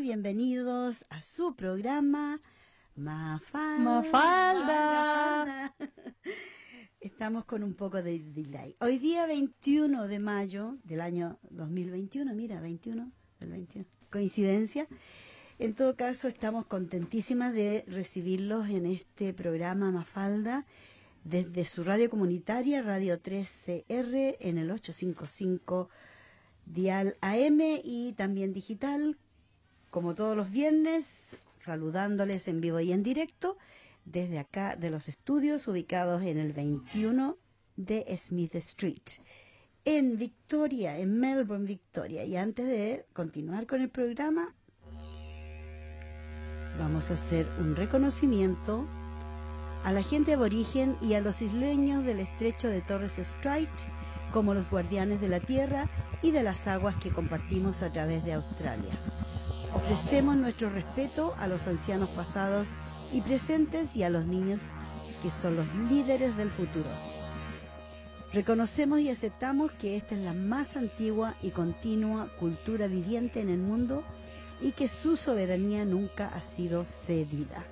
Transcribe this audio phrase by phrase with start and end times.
[0.00, 2.40] bienvenidos a su programa
[2.96, 4.00] Mafalda.
[4.00, 5.74] Mafalda.
[7.00, 8.74] Estamos con un poco de delay.
[8.80, 13.84] Hoy día 21 de mayo del año 2021, mira, 21 del 21.
[14.10, 14.88] Coincidencia.
[15.58, 20.64] En todo caso, estamos contentísimas de recibirlos en este programa Mafalda
[21.24, 25.90] desde su radio comunitaria, Radio 3CR, en el 855
[26.64, 29.18] Dial AM y también digital,
[29.90, 33.58] como todos los viernes, saludándoles en vivo y en directo
[34.04, 37.36] desde acá de los estudios ubicados en el 21
[37.76, 39.02] de Smith Street,
[39.84, 42.24] en Victoria, en Melbourne, Victoria.
[42.24, 44.54] Y antes de continuar con el programa,
[46.78, 48.86] vamos a hacer un reconocimiento
[49.84, 53.70] a la gente aborigen y a los isleños del estrecho de Torres Strait
[54.32, 55.88] como los guardianes de la tierra
[56.22, 58.92] y de las aguas que compartimos a través de Australia.
[59.74, 62.70] Ofrecemos nuestro respeto a los ancianos pasados
[63.12, 64.60] y presentes y a los niños
[65.22, 66.88] que son los líderes del futuro.
[68.32, 73.58] Reconocemos y aceptamos que esta es la más antigua y continua cultura viviente en el
[73.58, 74.04] mundo
[74.60, 77.66] y que su soberanía nunca ha sido cedida.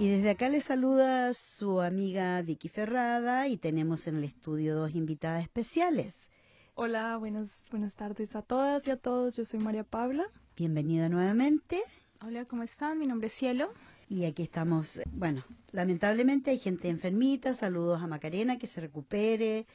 [0.00, 4.94] Y desde acá le saluda su amiga Vicky Ferrada y tenemos en el estudio dos
[4.94, 6.30] invitadas especiales.
[6.76, 9.34] Hola, buenas, buenas tardes a todas y a todos.
[9.34, 10.28] Yo soy María Paula.
[10.56, 11.82] Bienvenida nuevamente.
[12.24, 13.00] Hola, ¿cómo están?
[13.00, 13.72] Mi nombre es Cielo.
[14.08, 19.66] Y aquí estamos, bueno, lamentablemente hay gente enfermita, saludos a Macarena, que se recupere,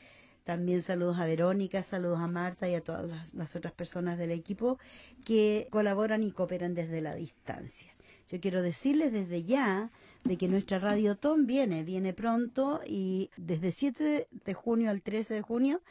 [0.45, 4.31] también saludos a Verónica, saludos a Marta y a todas las, las otras personas del
[4.31, 4.79] equipo
[5.25, 7.93] que colaboran y cooperan desde la distancia.
[8.29, 9.91] Yo quiero decirles desde ya
[10.23, 15.41] de que nuestra Radiotón viene, viene pronto y desde 7 de junio al 13 de
[15.41, 15.81] junio.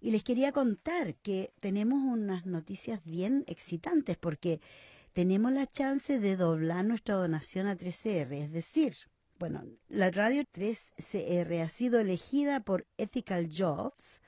[0.00, 4.60] Y les quería contar que tenemos unas noticias bien excitantes porque
[5.12, 8.92] tenemos la chance de doblar nuestra donación a 3CR, es decir,
[9.38, 14.22] bueno, la radio 3CR ha sido elegida por Ethical Jobs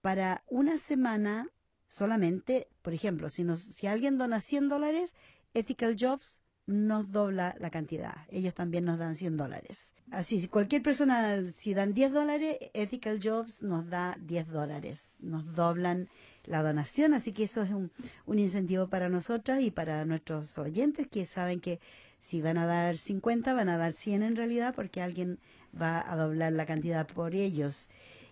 [0.00, 1.50] para una semana
[1.88, 5.16] solamente, por ejemplo, si, nos, si alguien dona 100 dólares,
[5.54, 6.39] Ethical Jobs
[6.70, 8.14] nos dobla la cantidad.
[8.30, 9.94] Ellos también nos dan 100 dólares.
[10.10, 15.16] Así, cualquier persona, si dan 10 dólares, Ethical Jobs nos da 10 dólares.
[15.20, 16.08] Nos doblan
[16.44, 17.90] la donación, así que eso es un,
[18.26, 21.80] un incentivo para nosotras y para nuestros oyentes que saben que
[22.18, 25.38] si van a dar 50, van a dar 100 en realidad porque alguien
[25.80, 27.88] va a doblar la cantidad por ellos.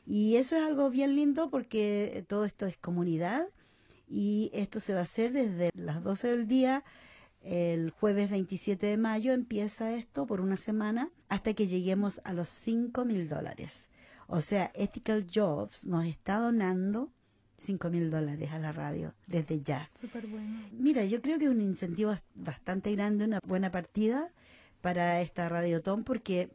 [0.07, 3.47] Y eso es algo bien lindo porque todo esto es comunidad
[4.09, 6.85] y esto se va a hacer desde las 12 del día
[7.49, 12.51] el jueves 27 de mayo empieza esto por una semana hasta que lleguemos a los
[12.51, 13.89] 5 mil dólares.
[14.27, 17.11] O sea, Ethical Jobs nos está donando
[17.57, 19.89] 5 mil dólares a la radio desde ya.
[19.99, 20.61] Súper bueno.
[20.73, 24.31] Mira, yo creo que es un incentivo bastante grande, una buena partida
[24.83, 26.51] para esta Radiotón porque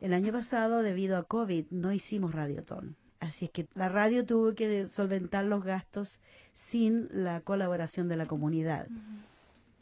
[0.00, 2.94] el año pasado, debido a COVID, no hicimos Radiotón.
[3.18, 6.20] Así es que la radio tuvo que solventar los gastos
[6.52, 8.86] sin la colaboración de la comunidad.
[8.88, 9.27] Uh -huh.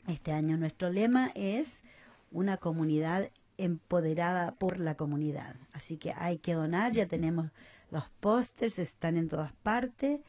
[0.07, 1.83] Este año nuestro lema es
[2.31, 5.57] una comunidad empoderada por la comunidad.
[5.73, 7.51] Así que hay que donar, ya tenemos
[7.91, 10.21] los pósters, están en todas partes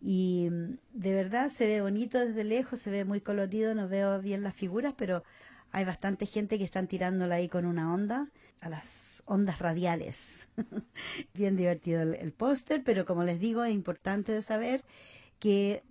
[0.00, 0.48] y
[0.92, 4.54] de verdad se ve bonito desde lejos, se ve muy colorido, no veo bien las
[4.54, 5.24] figuras, pero
[5.72, 8.28] hay bastante gente que están tirándola ahí con una onda,
[8.60, 10.48] a las ondas radiales.
[11.34, 14.84] bien divertido el, el póster, pero como les digo, es importante saber
[15.38, 15.82] que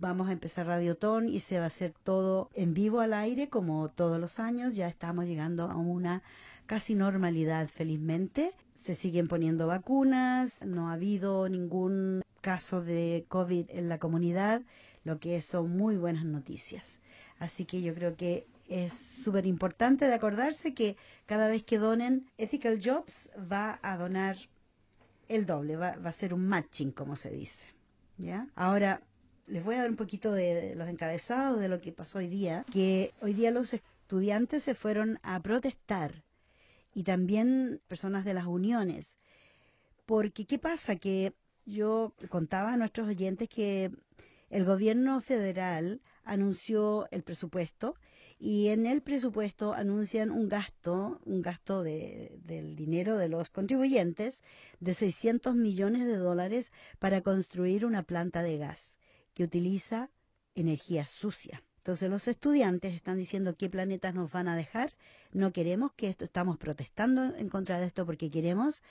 [0.00, 3.88] vamos a empezar Radiotón y se va a hacer todo en vivo al aire como
[3.88, 4.74] todos los años.
[4.74, 6.22] Ya estamos llegando a una
[6.66, 8.52] casi normalidad, felizmente.
[8.74, 14.62] Se siguen poniendo vacunas, no ha habido ningún caso de COVID en la comunidad,
[15.04, 17.00] lo que son muy buenas noticias.
[17.38, 20.96] Así que yo creo que es súper importante de acordarse que
[21.26, 24.36] cada vez que donen, Ethical Jobs va a donar
[25.28, 27.68] el doble, va, va a ser un matching, como se dice.
[28.18, 28.48] ¿Ya?
[28.54, 29.02] Ahora,
[29.46, 32.64] les voy a dar un poquito de los encabezados de lo que pasó hoy día,
[32.72, 36.24] que hoy día los estudiantes se fueron a protestar
[36.94, 39.18] y también personas de las uniones.
[40.04, 40.96] Porque, ¿qué pasa?
[40.96, 41.32] Que
[41.64, 43.90] yo contaba a nuestros oyentes que
[44.50, 47.96] el gobierno federal anunció el presupuesto
[48.38, 54.42] y en el presupuesto anuncian un gasto, un gasto de, del dinero de los contribuyentes
[54.80, 58.98] de 600 millones de dólares para construir una planta de gas
[59.36, 60.08] que utiliza
[60.54, 61.62] energía sucia.
[61.76, 64.94] Entonces los estudiantes están diciendo qué planetas nos van a dejar.
[65.32, 68.82] No queremos que esto, estamos protestando en contra de esto porque queremos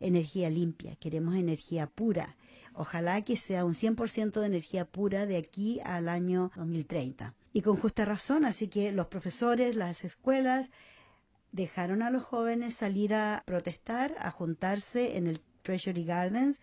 [0.00, 2.36] energía limpia, queremos energía pura.
[2.74, 7.34] Ojalá que sea un 100% de energía pura de aquí al año 2030.
[7.54, 10.70] Y con justa razón, así que los profesores, las escuelas,
[11.50, 16.60] dejaron a los jóvenes salir a protestar, a juntarse en el Treasury Gardens.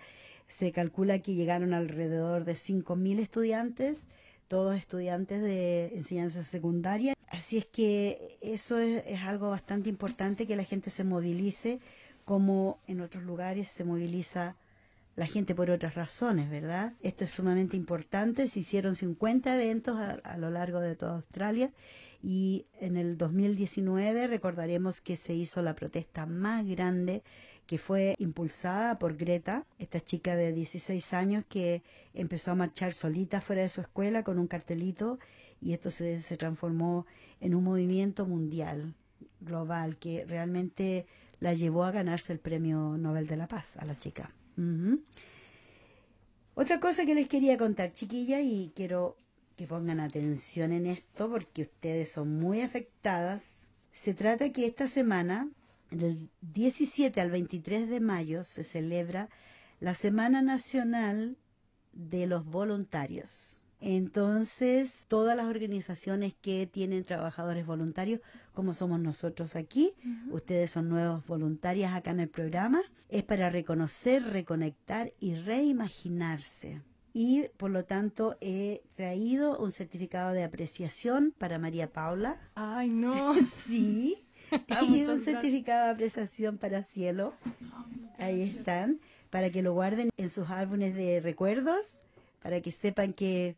[0.52, 4.08] Se calcula que llegaron alrededor de 5.000 estudiantes,
[4.50, 7.14] todos estudiantes de enseñanza secundaria.
[7.30, 11.80] Así es que eso es, es algo bastante importante, que la gente se movilice
[12.26, 14.58] como en otros lugares se moviliza
[15.16, 16.94] la gente por otras razones, ¿verdad?
[17.02, 18.48] Esto es sumamente importante.
[18.48, 21.72] Se hicieron 50 eventos a, a, lo largo de toda Australia
[22.22, 27.24] y en el 2019 recordaremos que se hizo la protesta más grande
[27.72, 31.84] que fue impulsada por Greta, esta chica de 16 años que
[32.14, 35.20] empezó a marchar solita fuera de su escuela con un cartelito
[35.62, 37.06] y esto se, se transformó
[37.40, 38.94] en un movimiento mundial,
[39.40, 41.06] global, que realmente
[41.40, 44.34] la llevó a ganarse el premio Nobel de la Paz a la chica.
[46.54, 49.16] Otra cosa que les quería contar, chiquilla, y quiero
[49.56, 53.70] que pongan atención en esto porque ustedes son muy afectadas.
[53.92, 55.50] Se trata que esta semana,
[55.92, 59.30] del 17 al 23 de mayo, se celebra
[59.80, 61.38] la Semana Nacional
[61.92, 63.62] de los Voluntarios.
[63.82, 68.22] Entonces, todas las organizaciones que tienen trabajadores voluntarios,
[68.54, 70.34] como somos nosotros aquí, uh -huh.
[70.34, 76.82] ustedes son nuevos voluntarias acá en el programa, es para reconocer, reconectar y reimaginarse.
[77.14, 82.40] Y por lo tanto he traído un certificado de apreciación para María Paula.
[82.56, 83.34] Ay, no.
[83.66, 84.28] sí.
[84.88, 87.34] y un certificado de apreciación para Cielo.
[88.18, 89.00] Ahí están,
[89.30, 92.04] para que lo guarden en sus álbumes de recuerdos,
[92.42, 93.56] para que sepan que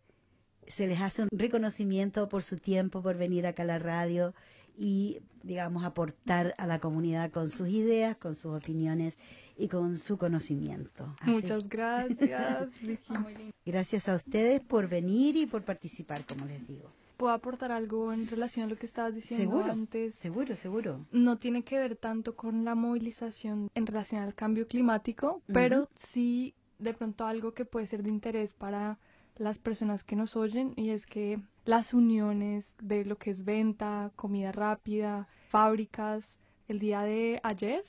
[0.67, 4.33] se les hace un reconocimiento por su tiempo, por venir acá a la radio
[4.77, 9.17] y, digamos, aportar a la comunidad con sus ideas, con sus opiniones
[9.57, 11.15] y con su conocimiento.
[11.19, 12.69] Así Muchas gracias.
[13.65, 16.89] gracias a ustedes por venir y por participar, como les digo.
[17.17, 20.15] ¿Puedo aportar algo en relación a lo que estabas diciendo seguro, antes?
[20.15, 21.05] Seguro, seguro.
[21.11, 25.53] No tiene que ver tanto con la movilización en relación al cambio climático, uh -huh.
[25.53, 28.99] pero sí de pronto algo que puede ser de interés para
[29.37, 34.11] las personas que nos oyen y es que las uniones de lo que es venta,
[34.15, 37.83] comida rápida, fábricas, el día de ayer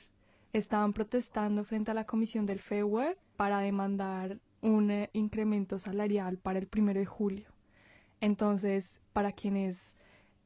[0.53, 6.59] estaban protestando frente a la comisión del FEWER para demandar un eh, incremento salarial para
[6.59, 7.54] el primero de julio.
[8.25, 9.95] Entonces, para quienes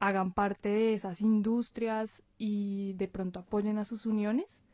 [0.00, 4.64] hagan parte de esas industrias y de pronto apoyen a sus uniones,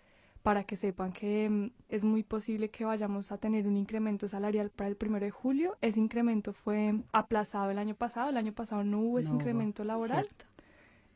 [0.43, 4.71] para que sepan que mm, es muy posible que vayamos a tener un incremento salarial
[4.71, 5.77] para el primero de julio.
[5.83, 9.85] Ese incremento fue aplazado el año pasado, el año pasado no hubo ese no incremento
[9.85, 10.25] laboral.
[10.25, 10.47] cierto.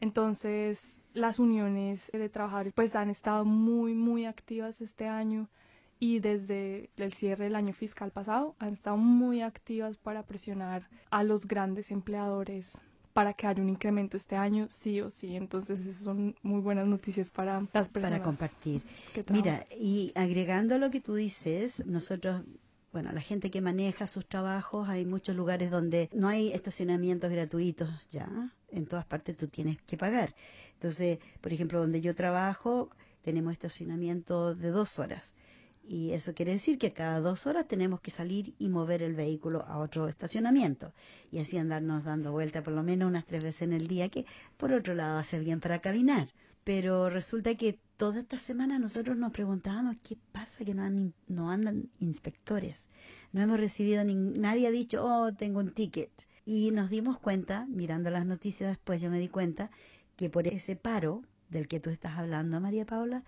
[0.01, 5.49] Entonces, las uniones de trabajadores pues han estado muy, muy activas este año
[5.99, 11.25] y desde el cierre del año fiscal pasado han estado muy activas para presionar a
[11.25, 12.81] los grandes empleadores
[13.19, 15.35] para que haya un incremento este año, sí o sí.
[15.35, 18.21] Entonces, esas son muy buenas noticias para las personas.
[18.21, 18.81] Para compartir.
[19.13, 22.45] que Mira, y agregando lo que tú dices, nosotros,
[22.93, 27.91] bueno, la gente que maneja sus trabajos, hay muchos lugares donde no hay estacionamientos gratuitos
[28.09, 28.53] ya.
[28.71, 30.37] En todas partes tú tienes que pagar.
[30.75, 32.89] Entonces, por ejemplo, donde yo trabajo,
[33.23, 35.35] tenemos estacionamiento de dos horas.
[35.91, 39.65] Y eso quiere decir que cada dos horas tenemos que salir y mover el vehículo
[39.67, 40.93] a otro estacionamiento.
[41.33, 44.27] Y así andarnos dando vuelta por lo menos unas tres veces en el día, que
[44.59, 46.29] por otro lado hace bien para caminar.
[46.63, 51.51] Pero resulta que toda esta semana nosotros nos preguntábamos qué pasa que no, han, no
[51.51, 52.89] andan inspectores.
[53.33, 56.11] No hemos recibido, ni, nadie ha dicho, oh, tengo un ticket.
[56.45, 59.71] Y nos dimos cuenta, mirando las noticias después, yo me di cuenta
[60.17, 63.25] que por ese paro del que tú estás hablando, María Paula,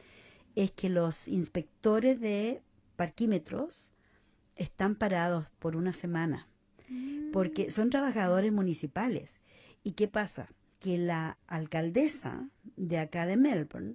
[0.55, 2.63] es que los inspectores de
[2.97, 3.93] parquímetros
[4.57, 6.47] están parados por una semana,
[7.33, 9.41] porque son trabajadores municipales.
[9.83, 10.49] ¿Y qué pasa?
[10.81, 13.95] Que la alcaldesa de acá de Melbourne,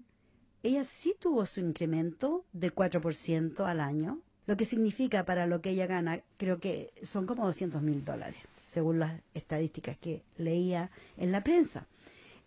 [0.63, 5.71] ella sí tuvo su incremento de 4% al año, lo que significa para lo que
[5.71, 11.31] ella gana, creo que son como 200 mil dólares, según las estadísticas que leía en
[11.31, 11.87] la prensa.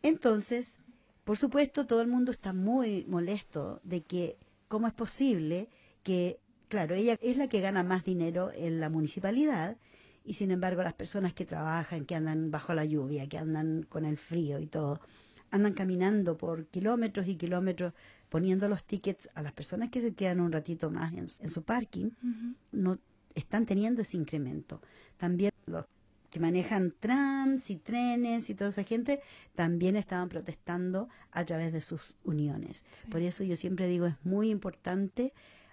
[0.02, 0.78] Entonces,
[1.28, 5.68] por supuesto, todo el mundo está muy molesto de que cómo es posible
[6.02, 9.76] que, claro, ella es la que gana más dinero en la municipalidad
[10.24, 14.06] y sin embargo las personas que trabajan, que andan bajo la lluvia, que andan con
[14.06, 15.02] el frío y todo,
[15.50, 17.92] andan caminando por kilómetros y kilómetros
[18.30, 21.62] poniendo los tickets a las personas que se quedan un ratito más en, en su
[21.62, 22.54] parking, uh -huh.
[22.72, 22.98] no
[23.34, 24.80] están teniendo ese incremento.
[25.18, 25.84] También los
[26.30, 29.20] que manejan trams y trenes y toda esa gente
[29.54, 32.84] también estaban protestando a través de sus uniones.
[33.04, 33.10] Sí.
[33.10, 35.32] Por eso yo siempre digo es muy importante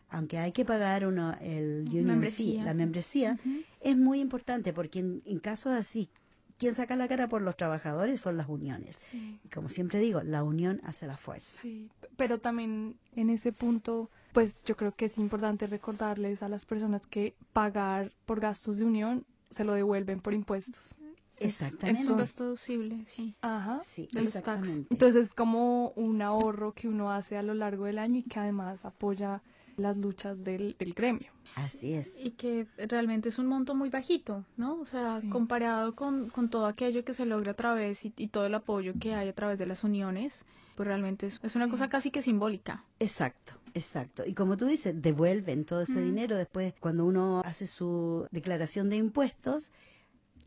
[0.10, 2.64] aunque hay que pagar uno, el union Membresía.
[2.64, 3.38] la membresía,
[3.82, 6.10] es muy importante porque en, en casos así,
[6.58, 8.98] quien saca la cara por los trabajadores son las uniones.
[9.12, 9.40] Sí.
[9.44, 11.62] Y como siempre digo, la unión hace la fuerza.
[11.62, 16.66] Sí, pero también en ese punto, pues yo creo que es importante recordarles a las
[16.66, 20.96] personas que pagar por gastos de unión se lo devuelven por impuestos.
[21.38, 22.02] Exactamente.
[22.04, 23.36] Es un gasto deducible, sí.
[23.42, 23.80] Ajá.
[23.82, 24.38] sí, de los tax.
[24.48, 24.88] exactamente.
[24.90, 28.40] Entonces es como un ahorro que uno hace a lo largo del año y que
[28.40, 29.42] además apoya
[29.76, 31.34] las luchas del, del gremio.
[31.56, 32.16] Así es.
[32.24, 34.76] Y que realmente es un monto muy bajito, ¿no?
[34.80, 35.28] O sea, Sí.
[35.30, 38.94] comparado con, con todo aquello que se logra a través y, y todo el apoyo
[38.98, 40.46] que hay a través de las uniones,
[40.76, 41.72] pues realmente es, es una Sí.
[41.72, 42.84] cosa casi que simbólica.
[43.00, 44.24] Exacto, exacto.
[44.26, 46.04] Y como tú dices, devuelven todo ese Mm.
[46.06, 49.72] dinero después cuando uno hace su declaración de impuestos,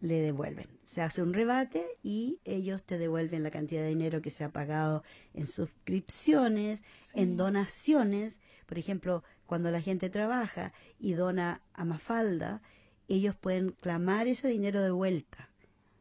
[0.01, 0.69] le devuelven.
[0.85, 4.49] Se hace un rebate y ellos te devuelven la cantidad de dinero que se ha
[4.51, 5.03] pagado
[5.35, 8.41] en suscripciones, en donaciones.
[8.67, 12.63] Por ejemplo, cuando la gente trabaja y dona a Mafalda,
[13.09, 15.49] ellos pueden clamar ese dinero de vuelta.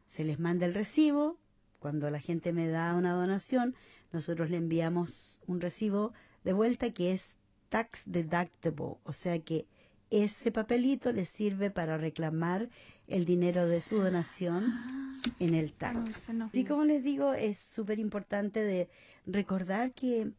[0.06, 1.38] Se les manda el recibo.
[1.80, 3.74] Cuando la gente me da una donación,
[4.12, 6.12] nosotros le enviamos un recibo
[6.44, 7.36] de vuelta que es
[7.68, 9.66] tax deductible, o sea que
[10.10, 12.70] ese papelito les sirve para reclamar
[13.06, 14.64] el dinero de su donación
[15.38, 16.30] en el tax.
[16.30, 18.88] Así como les digo, es súper importante de
[19.26, 20.32] recordar que,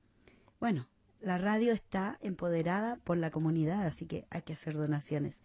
[0.59, 0.87] bueno,
[1.21, 5.43] la radio está empoderada por la comunidad, así que hay que hacer donaciones.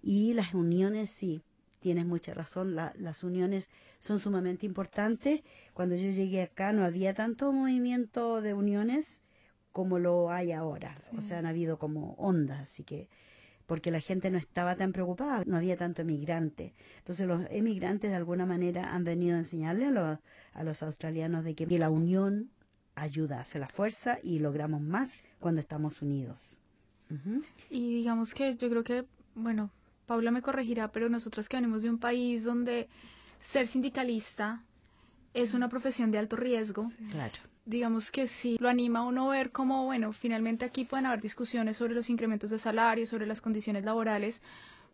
[0.00, 1.42] Y las uniones, sí,
[1.80, 5.42] tienes mucha razón, la- las uniones son sumamente importantes.
[5.74, 9.20] Cuando yo llegué acá no había tanto movimiento de uniones
[9.72, 10.94] como lo hay ahora.
[11.16, 13.08] O sea, han habido como ondas, así que
[13.66, 16.74] porque la gente no estaba tan preocupada, no había tanto emigrante.
[16.98, 20.18] Entonces los emigrantes de alguna manera han venido a enseñarle a los,
[20.54, 22.50] a los australianos de que la unión
[22.94, 26.58] ayuda, hace la fuerza y logramos más cuando estamos unidos.
[27.70, 29.04] Y digamos que yo creo que,
[29.34, 29.70] bueno,
[30.08, 32.88] Paula me corregirá, pero nosotras que venimos de un país donde
[33.42, 34.62] ser sindicalista
[35.34, 37.34] es una profesión de alto riesgo, Claro.
[37.66, 41.76] digamos que sí lo anima a uno ver cómo, bueno, finalmente aquí pueden haber discusiones
[41.76, 44.42] sobre los incrementos de salario, sobre las condiciones laborales,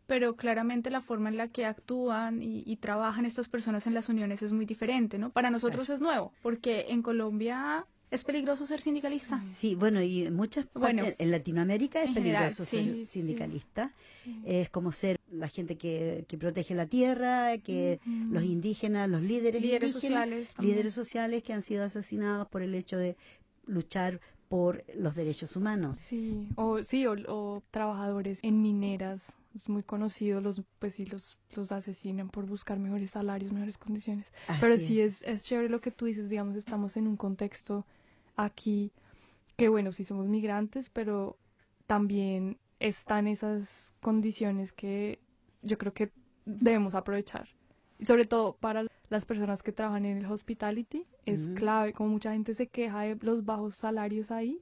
[0.08, 4.08] pero claramente la forma en la que actúan y, y trabajan estas personas en las
[4.08, 5.30] uniones es muy diferente, ¿no?
[5.30, 9.42] Para nosotros es nuevo, porque en Colombia es peligroso ser sindicalista.
[9.48, 13.06] Sí, bueno, y en muchas partes, Bueno, en Latinoamérica es en general, peligroso sí, ser
[13.06, 13.92] sindicalista.
[14.22, 14.40] Sí.
[14.44, 19.60] Es como ser la gente que, que protege la tierra, que los indígenas, los líderes,
[19.60, 20.76] Líderes sociales también.
[20.76, 23.16] líderes sociales que han sido asesinados por el hecho de
[23.66, 25.98] luchar por los derechos humanos.
[25.98, 31.38] Sí, o sí, o, o trabajadores en mineras, es muy conocido, los pues sí los
[31.56, 34.26] los asesinan por buscar mejores salarios, mejores condiciones.
[34.60, 35.22] Pero sí es.
[35.22, 37.86] es chévere lo que tú dices, digamos, estamos en un contexto
[38.36, 38.92] aquí
[39.56, 41.36] que bueno, sí somos migrantes, pero
[41.86, 45.20] también están esas condiciones que
[45.62, 46.10] yo creo que
[46.44, 47.48] debemos aprovechar.
[47.98, 52.32] Y sobre todo para las personas que trabajan en el hospitality, es clave, como mucha
[52.32, 54.60] gente se queja de los bajos salarios ahí,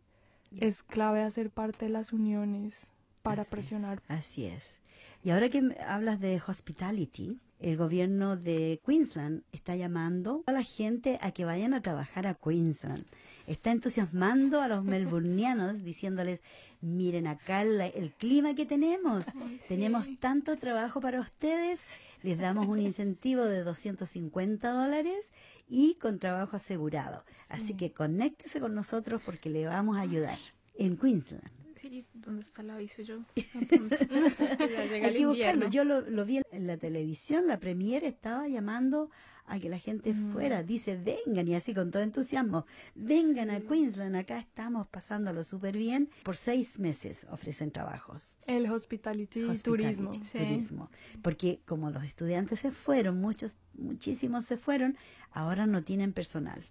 [0.56, 2.90] es clave hacer parte de las uniones
[3.22, 4.02] para Así es, presionar.
[4.08, 4.80] así es.
[5.24, 11.18] Y ahora que hablas de hospitality, el gobierno de Queensland está llamando a la gente
[11.22, 13.04] a que vayan a trabajar a Queensland.
[13.46, 16.42] Está entusiasmando a los melburnianos diciéndoles,
[16.80, 19.26] miren acá la- el clima que tenemos.
[19.68, 21.86] Tenemos tanto trabajo para ustedes.
[22.22, 25.32] Les damos un incentivo de 250 dólares
[25.68, 27.24] y con trabajo asegurado.
[27.48, 30.38] Así que conéctese con nosotros porque le vamos a ayudar
[30.76, 31.50] en Queensland.
[31.82, 33.18] Sí, ¿dónde está el aviso yo?
[33.36, 35.68] Hay que buscarlo.
[35.68, 39.10] Yo lo, lo vi en la televisión, la premier estaba llamando
[39.46, 40.32] a que la gente Mm.
[40.32, 40.62] fuera.
[40.62, 46.08] Dice, vengan, y así con todo entusiasmo, vengan a Queensland, acá estamos pasándolo súper bien.
[46.22, 48.38] Por seis meses ofrecen trabajos.
[48.46, 50.12] El hospitality, turismo.
[50.22, 50.38] Sí.
[50.38, 50.90] turismo.
[51.22, 54.96] Porque como los estudiantes se fueron, muchos, muchísimos se fueron,
[55.32, 56.62] ahora no tienen personal.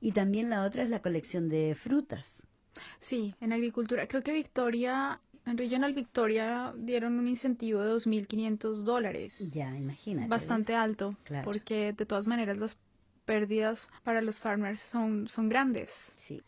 [0.00, 2.46] Y también la otra es la colección de frutas.
[2.98, 4.06] Sí, en agricultura.
[4.08, 9.52] Creo que Victoria, en Regional Victoria dieron un incentivo de 2.500 dólares.
[9.52, 10.28] Ya, imagínate.
[10.28, 10.80] Bastante ¿ves?
[10.80, 11.44] alto, Claro.
[11.44, 12.76] porque de todas maneras las
[13.24, 16.12] pérdidas para los farmers son, son grandes.
[16.16, 16.42] Sí.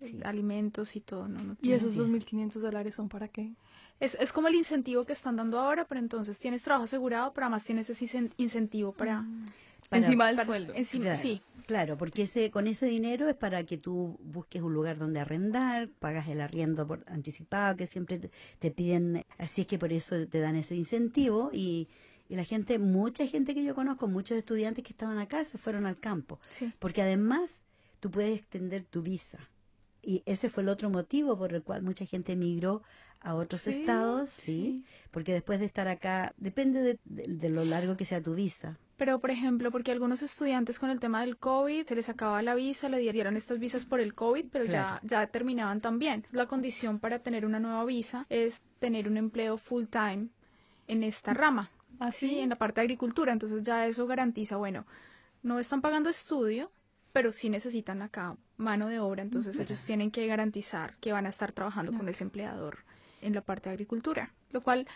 [0.00, 0.18] sí.
[0.24, 1.42] Alimentos y todo, ¿no?
[1.42, 1.98] No ¿Y esos Sí.
[1.98, 3.52] 2.500 dólares son para qué?
[4.00, 7.46] Es, es como el incentivo que están dando ahora, pero entonces tienes trabajo asegurado, pero
[7.46, 9.24] además tienes ese incen- incentivo para...
[9.88, 10.72] Para- Encima del para- sueldo.
[10.74, 14.74] encima- Claro, Sí, Claro, porque ese, con ese dinero es para que tú busques un
[14.74, 19.66] lugar donde arrendar, pagas el arriendo por anticipado que siempre te, te piden, así es
[19.66, 21.50] que por eso te dan ese incentivo.
[21.52, 21.88] Y,
[22.28, 25.86] y la gente, mucha gente que yo conozco, muchos estudiantes que estaban acá se fueron
[25.86, 26.72] al campo, sí.
[26.78, 27.64] porque además
[28.00, 29.38] tú puedes extender tu visa.
[30.02, 32.82] Y ese fue el otro motivo por el cual mucha gente emigró
[33.20, 37.64] a otros Sí, estados, sí, porque después de estar acá, depende de, de- de lo
[37.64, 38.78] largo que sea tu visa.
[39.04, 42.54] Pero, por ejemplo, porque algunos estudiantes con el tema del COVID se les acababa la
[42.54, 45.00] visa, le dieron estas visas por el COVID, pero Claro.
[45.02, 46.24] ya, ya terminaban también.
[46.30, 50.28] La condición para tener una nueva visa es tener un empleo full time
[50.86, 51.68] en esta rama,
[51.98, 52.26] ¿Así?
[52.26, 53.32] así en la parte de agricultura.
[53.32, 54.86] Entonces ya eso garantiza, bueno,
[55.42, 56.70] no están pagando estudio,
[57.12, 61.30] pero sí necesitan acá mano de obra, entonces ellos tienen que garantizar que van a
[61.30, 62.84] estar trabajando con ese empleador
[63.20, 64.86] en la parte de agricultura, lo cual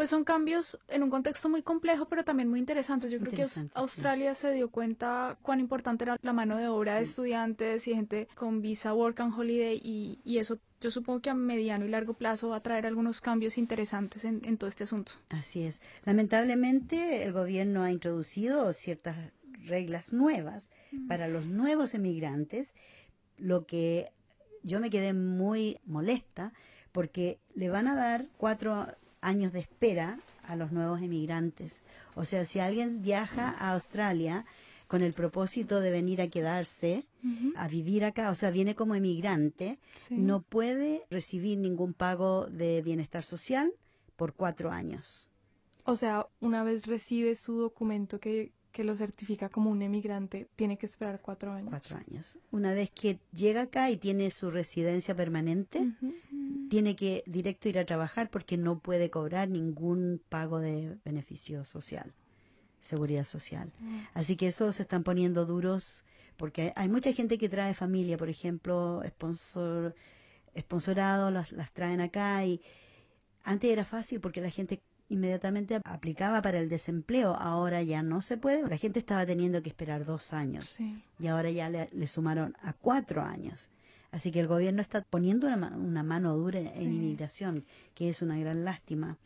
[0.00, 3.12] pues son cambios en un contexto muy complejo, pero también muy interesantes.
[3.12, 3.68] Yo creo que sí.
[3.74, 8.26] Australia se dio cuenta cuán importante era la mano de obra de estudiantes y gente
[8.34, 12.14] con visa work and holiday y, y eso yo supongo que a mediano y largo
[12.14, 15.12] plazo va a traer algunos cambios interesantes en, en todo este asunto.
[15.28, 15.82] Así es.
[16.06, 19.18] Lamentablemente el gobierno ha introducido ciertas
[19.66, 20.70] reglas nuevas
[21.08, 22.72] para los nuevos emigrantes,
[23.36, 24.14] lo que
[24.62, 26.54] yo me quedé muy molesta
[26.90, 28.86] porque le van a dar cuatro
[29.20, 31.80] años de espera a los nuevos emigrantes.
[32.14, 34.44] O sea, si alguien viaja a Australia
[34.88, 37.06] con el propósito de venir a quedarse,
[37.54, 40.16] a vivir acá, o sea, viene como emigrante, Sí.
[40.16, 43.72] no puede recibir ningún pago de bienestar social
[44.16, 45.28] por cuatro años.
[45.84, 50.78] O sea, una vez recibe su documento que, que lo certifica como un emigrante, tiene
[50.78, 51.70] que esperar cuatro años.
[51.70, 52.38] Cuatro años.
[52.50, 55.92] Una vez que llega acá y tiene su residencia permanente,
[56.68, 62.14] tiene que directo ir a trabajar porque no puede cobrar ningún pago de beneficio social,
[62.78, 63.72] seguridad social.
[64.14, 66.04] Así que eso se están poniendo duros
[66.36, 69.94] porque hay mucha gente que trae familia, por ejemplo, sponsor,
[70.56, 72.62] sponsorado, las, las traen acá y
[73.42, 78.38] antes era fácil porque la gente inmediatamente aplicaba para el desempleo, ahora ya no se
[78.38, 81.02] puede, la gente estaba teniendo que esperar dos años Sí.
[81.18, 83.70] y ahora ya le, le sumaron a cuatro años.
[84.12, 88.38] Así que el gobierno está poniendo una, una mano dura en, inmigración, que es una
[88.38, 89.18] gran lástima.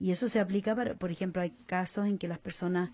[0.00, 2.90] Y eso se aplica, para, por ejemplo, hay casos en que las personas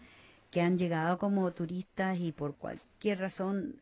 [0.51, 3.77] que han llegado como turistas y por cualquier razón,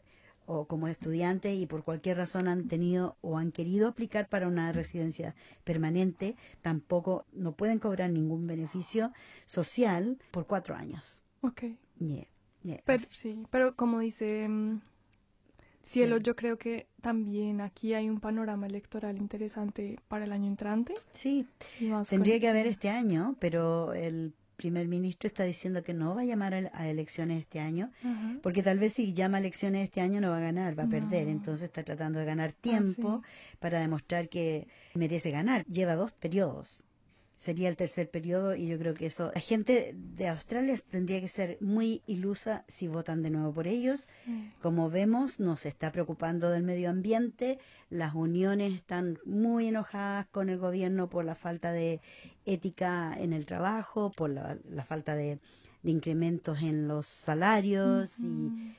[0.51, 4.73] o como estudiantes y por cualquier razón han tenido o han querido aplicar para una
[4.73, 9.13] residencia permanente, tampoco no pueden cobrar ningún beneficio
[9.45, 11.23] social por cuatro años.
[11.43, 11.65] Ok.
[12.01, 12.27] Yeah,
[12.63, 12.81] yeah.
[12.87, 14.81] Pero, sí, pero como dice mm,
[15.83, 16.23] Cielo, Sí.
[16.23, 20.95] yo creo que también aquí hay un panorama electoral interesante para el año entrante.
[21.11, 21.47] Sí,
[22.09, 26.25] Tendría que haber este año, pero el primer ministro está diciendo que no va a
[26.25, 27.93] llamar a, a elecciones este año,
[28.43, 30.89] porque tal vez si llama a elecciones este año no va a ganar, va a
[30.89, 31.29] perder.
[31.29, 33.57] Entonces está tratando de ganar tiempo sí.
[33.61, 35.65] para demostrar que merece ganar.
[35.67, 36.83] Lleva dos periodos.
[37.37, 41.29] Sería el tercer periodo y yo creo que eso, la gente de Australia tendría que
[41.29, 44.09] ser muy ilusa si votan de nuevo por ellos.
[44.25, 44.51] Sí.
[44.61, 50.59] Como vemos, nos está preocupando del medio ambiente, las uniones están muy enojadas con el
[50.59, 52.01] gobierno por la falta de
[52.53, 55.39] ética en el trabajo, por la, la falta de,
[55.83, 58.75] de incrementos en los salarios y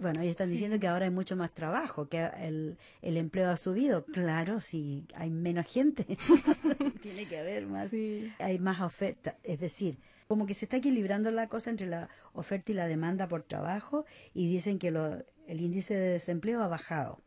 [0.00, 0.52] bueno, ellos están Sí.
[0.52, 4.04] diciendo que ahora hay mucho más trabajo, que el, el empleo ha subido.
[4.04, 6.06] Claro, si hay menos gente,
[7.02, 8.30] tiene que haber más Sí.
[8.38, 12.70] hay más oferta, es decir, como que se está equilibrando la cosa entre la oferta
[12.70, 17.20] y la demanda por trabajo y dicen que lo- el índice de desempleo ha bajado.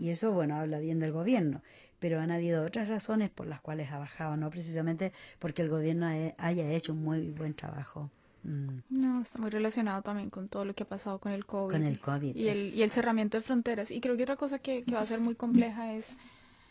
[0.00, 1.60] Y eso, bueno, habla bien del gobierno,
[1.98, 6.06] pero han habido otras razones por las cuales ha bajado, no precisamente porque el gobierno
[6.06, 8.10] ha- haya hecho un muy buen trabajo.
[8.42, 11.72] Mm, No, está muy relacionado también con todo lo que ha pasado con el COVID.
[11.72, 13.90] Con el COVID, Y el, es- y el cerramiento de fronteras.
[13.90, 16.14] Y creo que otra cosa que, que va a ser muy compleja es,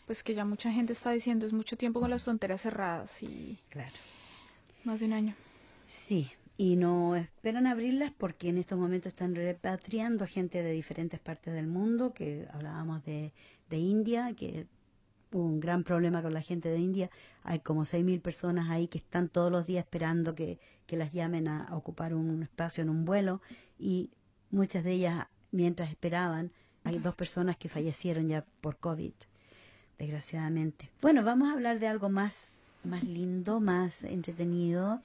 [0.06, 3.58] pues que ya mucha gente está diciendo, es mucho tiempo con las fronteras cerradas y
[3.70, 3.90] claro.
[4.84, 5.34] más de un año.
[5.86, 11.54] Sí, y no esperan abrirlas porque en estos momentos están repatriando gente de diferentes partes
[11.54, 13.32] del mundo, que hablábamos de,
[13.70, 14.66] de India, que
[15.38, 17.10] un gran problema con la gente de India.
[17.42, 21.48] Hay como 6.000 personas ahí que están todos los días esperando que, que las llamen
[21.48, 23.40] a, ocupar un espacio en un vuelo
[23.78, 24.10] y
[24.50, 26.52] muchas de ellas, mientras esperaban,
[26.84, 29.12] hay dos personas que fallecieron ya por COVID,
[29.98, 30.90] desgraciadamente.
[31.00, 35.00] Bueno, vamos a hablar de algo más, más lindo, más entretenido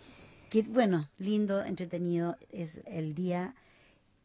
[0.50, 3.54] que bueno, lindo, entretenido, es el Día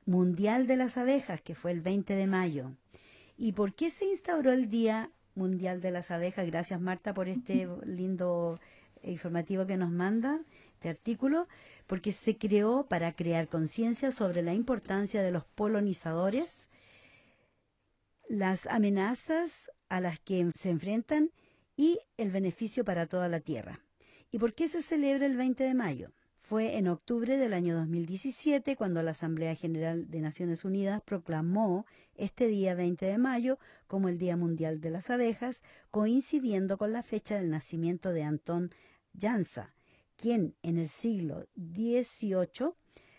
[0.07, 2.71] Mundial de las Abejas, que fue el 20 de mayo.
[3.37, 6.47] ¿Y por qué se instauró el Día Mundial de las Abejas?
[6.47, 8.61] Gracias Marta por este lindo
[9.03, 10.41] informativo que nos manda,
[10.75, 11.49] este artículo,
[11.87, 16.71] porque se creó para crear conciencia sobre la importancia de los polinizadores,
[18.29, 21.31] las amenazas a las que se enfrentan
[21.77, 23.81] y el beneficio para toda la tierra.
[24.31, 26.13] ¿Y por qué se celebra el 20 de mayo?
[26.47, 32.49] Fue en octubre del año 2017 cuando la Asamblea General de Naciones Unidas proclamó este
[32.49, 37.37] día 20 de mayo como el Día Mundial de las Abejas, coincidiendo con la fecha
[37.37, 38.71] del nacimiento de Anton
[39.19, 39.75] Jansa,
[40.17, 42.75] quien en el siglo XVIII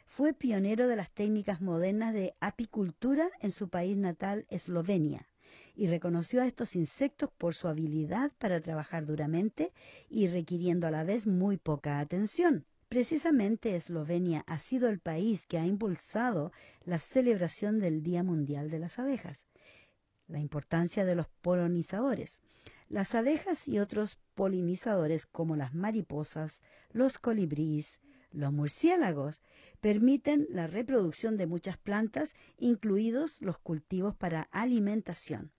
[0.05, 5.31] fue pionero de las técnicas modernas de apicultura en su país natal, Eslovenia,
[5.73, 9.73] y reconoció a estos insectos por su habilidad para trabajar duramente
[10.09, 12.67] y requiriendo a la vez muy poca atención.
[12.95, 16.53] Precisamente Eslovenia ha sido el país que ha impulsado
[16.86, 19.47] la celebración del Día Mundial de las Abejas.
[20.29, 22.39] La importancia de los polinizadores.
[22.88, 26.62] Las abejas y otros polinizadores como las mariposas,
[26.93, 27.99] los colibríes,
[28.31, 29.41] los murciélagos
[29.81, 35.51] permiten la reproducción de muchas plantas, incluidos los cultivos para alimentación.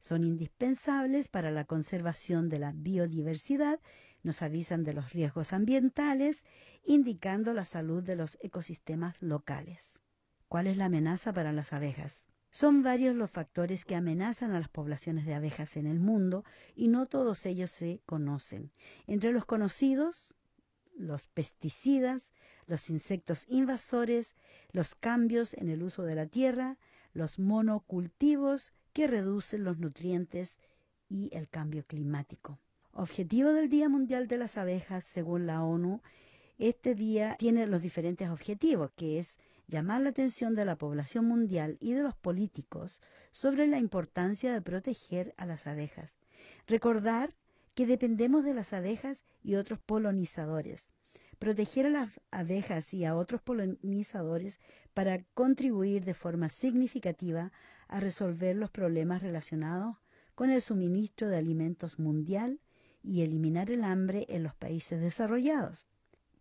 [0.00, 3.78] Son indispensables para la conservación de la biodiversidad,
[4.22, 6.44] nos avisan de los riesgos ambientales,
[6.84, 10.00] indicando la salud de los ecosistemas locales.
[10.48, 12.28] ¿Cuál es la amenaza para las abejas?
[12.50, 16.88] Son varios los factores que amenazan a las poblaciones de abejas en el mundo y
[16.88, 18.72] no todos ellos se conocen.
[19.06, 20.34] Entre los conocidos,
[20.96, 22.32] los pesticidas,
[22.66, 24.34] los insectos invasores,
[24.72, 26.78] los cambios en el uso de la tierra,
[27.12, 30.58] los monocultivos que reducen los nutrientes
[31.08, 32.58] y el cambio climático.
[33.00, 36.02] Objetivo del Día Mundial de las Abejas, según la ONU,
[36.58, 41.78] este día tiene los diferentes objetivos, que es llamar la atención de la población mundial
[41.80, 46.14] y de los políticos sobre la importancia de proteger a las abejas.
[46.66, 47.34] Recordar
[47.74, 50.90] que dependemos de las abejas y otros polinizadores.
[51.38, 54.60] Proteger a las abejas y a otros polinizadores
[54.92, 57.50] para contribuir de forma significativa
[57.88, 59.96] a resolver los problemas relacionados
[60.34, 62.60] con el suministro de alimentos mundial
[63.02, 65.86] y eliminar el hambre en los países desarrollados.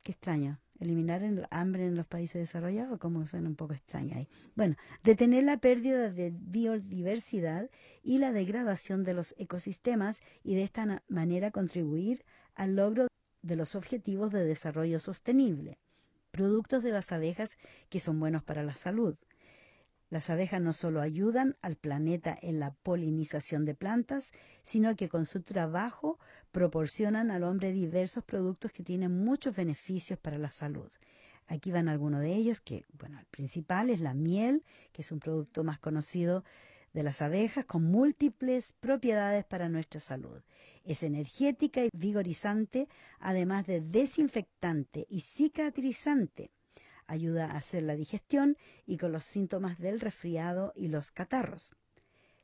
[0.04, 4.28] Qué extraño, eliminar el hambre en los países desarrollados, como suena un poco extraño ahí.
[4.56, 7.70] Bueno, detener la pérdida de biodiversidad
[8.04, 12.24] y la degradación de los ecosistemas y de esta manera contribuir
[12.56, 13.08] al logro
[13.42, 15.78] de los objetivos de desarrollo sostenible.
[16.32, 17.58] Productos de las abejas
[17.90, 19.16] que son buenos para la salud.
[20.10, 24.32] Las abejas no solo ayudan al planeta en la polinización de plantas,
[24.64, 26.18] sino que con su trabajo
[26.52, 30.92] proporcionan al hombre diversos productos que tienen muchos beneficios para la salud.
[31.46, 35.20] Aquí van algunos de ellos, que, bueno, el principal es la miel, que es un
[35.20, 36.44] producto más conocido
[36.94, 40.42] de las abejas con múltiples propiedades para nuestra salud.
[40.84, 42.88] Es energética y vigorizante,
[43.20, 46.50] además de desinfectante y cicatrizante
[47.10, 51.76] ayuda a hacer la digestión y con los síntomas del resfriado y los catarros.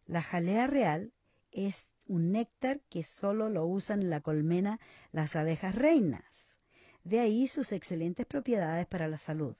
[0.06, 1.14] La jalea real
[1.52, 4.80] es un néctar que solo lo usan en la colmena
[5.12, 6.60] las abejas reinas.
[7.04, 9.56] De ahí sus excelentes propiedades para la salud.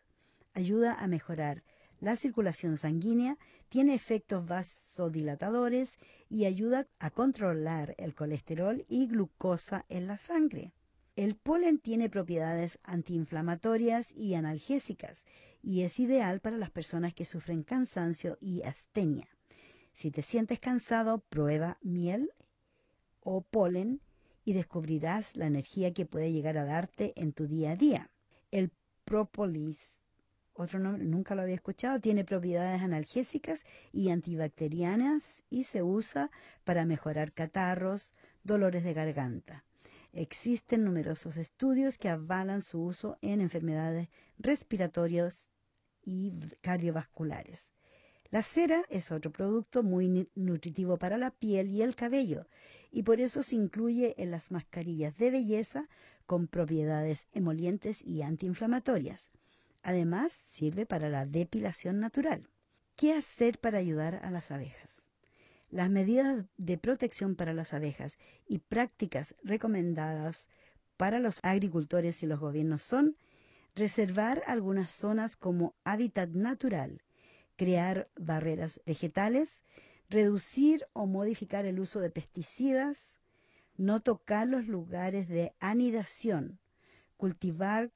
[0.54, 1.64] Ayuda a mejorar
[2.00, 3.38] la circulación sanguínea,
[3.70, 10.74] tiene efectos vasodilatadores y ayuda a controlar el colesterol y glucosa en la sangre.
[11.16, 15.26] El polen tiene propiedades antiinflamatorias y analgésicas
[15.62, 19.30] y es ideal para las personas que sufren cansancio y astenia.
[19.94, 22.32] Si te sientes cansado, prueba miel
[23.22, 24.02] o polen
[24.44, 28.12] y descubrirás la energía que puede llegar a darte en tu día a día.
[28.52, 28.72] El
[29.06, 30.02] propolis,
[30.54, 36.30] otro nombre, nunca lo había escuchado, tiene propiedades analgésicas y antibacterianas y se usa
[36.66, 38.12] para mejorar catarros,
[38.44, 39.64] dolores de garganta.
[40.16, 45.46] Existen numerosos estudios que avalan su uso en enfermedades respiratorias
[46.02, 47.70] y cardiovasculares.
[48.32, 52.48] La cera es otro producto muy nutritivo para la piel y el cabello
[52.92, 55.90] y por eso se incluye en las mascarillas de belleza
[56.26, 59.34] con propiedades emolientes y antiinflamatorias.
[59.84, 62.50] Además, sirve para la depilación natural.
[62.96, 65.08] ¿Qué hacer para ayudar a las abejas?
[65.70, 70.48] Las medidas de protección para las abejas y prácticas recomendadas
[70.98, 73.18] para los agricultores y los gobiernos son
[73.76, 77.02] reservar algunas zonas como hábitat natural,
[77.58, 79.66] crear barreras vegetales,
[80.10, 83.20] reducir o modificar el uso de pesticidas,
[83.76, 86.60] no tocar los lugares de anidación,
[87.18, 87.92] cultivar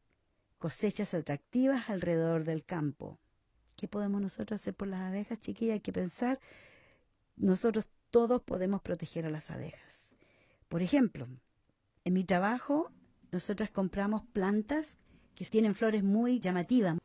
[0.58, 3.20] cosechas atractivas alrededor del campo.
[3.78, 5.76] ¿Qué podemos nosotros hacer por las abejas, chiquillas?
[5.76, 6.40] Hay que pensar
[7.40, 10.16] nosotros todos podemos proteger a las abejas.
[10.68, 11.28] Por ejemplo,
[12.06, 12.92] en mi trabajo
[13.32, 14.98] nosotros compramos plantas
[15.36, 16.98] que tienen flores muy llamativas,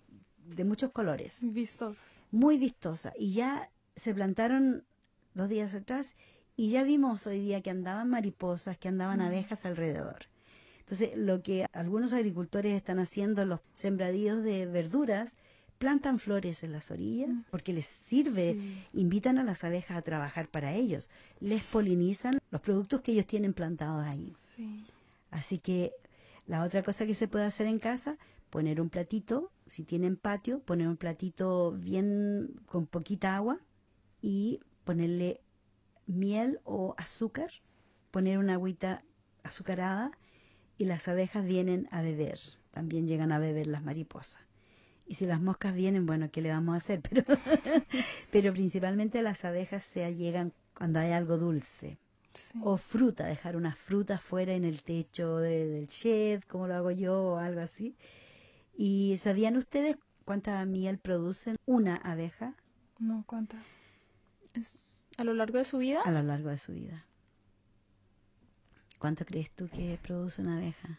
[0.45, 1.39] de muchos colores.
[1.41, 2.05] Vistosas.
[2.31, 3.15] Muy vistosas.
[3.19, 4.85] Y ya se plantaron
[5.35, 6.17] dos días atrás
[6.57, 9.23] y ya vimos hoy día que andaban mariposas, que andaban mm.
[9.23, 10.27] abejas alrededor.
[10.81, 15.39] Entonces, lo que algunos agricultores están haciendo, los sembradíos de verduras,
[15.79, 17.43] plantan flores en las orillas Mm.
[17.51, 18.59] porque les sirve,
[18.93, 21.11] invitan a las abejas a trabajar para ellos,
[21.41, 24.33] les polinizan los productos que ellos tienen plantados ahí.
[24.57, 24.85] Sí.
[25.31, 25.93] Así que
[26.47, 28.17] la otra cosa que se puede hacer en casa,
[28.51, 33.59] poner un platito, si tienen patio, poner un platito bien con poquita agua
[34.23, 35.41] y ponerle
[36.07, 37.51] miel o azúcar,
[38.11, 39.03] poner una agüita
[39.43, 40.13] azucarada
[40.79, 42.39] y las abejas vienen a beber.
[42.71, 44.41] También llegan a beber las mariposas.
[45.07, 47.01] Y si las moscas vienen, bueno, ¿qué le vamos a hacer?
[47.09, 47.25] Pero,
[48.33, 51.99] pero principalmente las abejas se allegan cuando hay algo dulce.
[52.33, 52.59] sí.
[52.63, 56.91] O fruta, dejar una fruta fuera en el techo de- del shed, como lo hago
[56.91, 57.97] yo, o algo así.
[58.77, 62.55] ¿Y sabían ustedes cuánta miel producen una abeja
[62.99, 63.59] No, ¿cuánta?
[64.55, 67.05] Es- A lo largo de su vida, a lo largo de su vida?
[68.99, 70.99] ¿Cuánto crees tú que produce una abeja?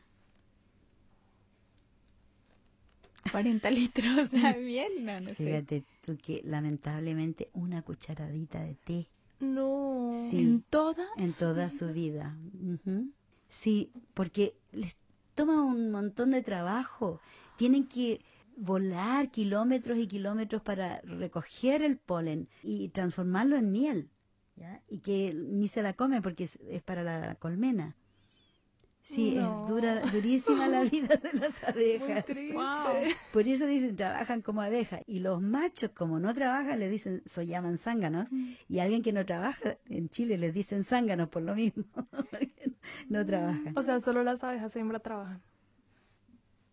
[3.31, 5.45] 40 litros de miel, no, no sé.
[5.45, 9.07] Fíjate tú que lamentablemente una cucharadita de té
[9.39, 10.11] No.
[10.29, 10.39] Sí.
[10.43, 11.69] En toda en su toda vida.
[11.69, 12.37] su vida.
[12.63, 13.11] Ujú.
[13.47, 14.95] Sí, porque les
[15.33, 17.19] toma un montón de trabajo.
[17.57, 18.21] Tienen que
[18.57, 24.09] volar kilómetros y kilómetros para recoger el polen y transformarlo en miel.
[24.55, 24.81] ¿ya?
[24.89, 27.95] Y que ni se la comen porque es, es para la colmena.
[29.05, 29.61] Sí, No.
[29.61, 32.25] es dura, durísima la vida de las abejas.
[32.53, 33.13] Wow.
[33.31, 35.01] Por eso dicen trabajan como abejas.
[35.05, 38.29] Y los machos, como no trabajan, les dicen, se llaman zánganos.
[38.67, 41.83] Y alguien que no trabaja, en Chile les dicen zánganos por lo mismo.
[43.09, 43.73] no trabajan.
[43.77, 45.39] O sea, solo las abejas hembra trabajan.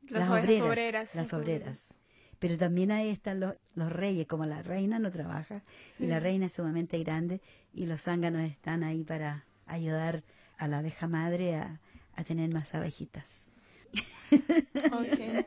[0.08, 1.14] Las, obreras, obreras.
[1.14, 1.94] Las obreras.
[2.38, 5.62] Pero también ahí están los, los reyes, como la reina no trabaja,
[5.98, 7.42] y la reina es sumamente grande,
[7.74, 10.24] y los zánganos están ahí para ayudar
[10.56, 11.80] a la abeja madre a,
[12.14, 13.46] a tener más abejitas.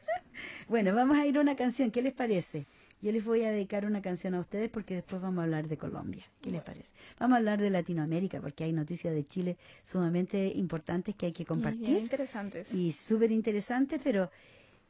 [0.67, 2.65] Bueno, vamos a ir a una canción, ¿qué les parece?
[3.01, 5.77] Yo les voy a dedicar una canción a ustedes porque después vamos a hablar de
[5.77, 6.25] Colombia.
[6.41, 6.93] ¿Qué les parece?
[7.19, 11.43] Vamos a hablar de Latinoamérica porque hay noticias de Chile sumamente importantes que hay que
[11.43, 12.73] Y bien compartir interesantes.
[12.73, 14.31] y súper interesantes, pero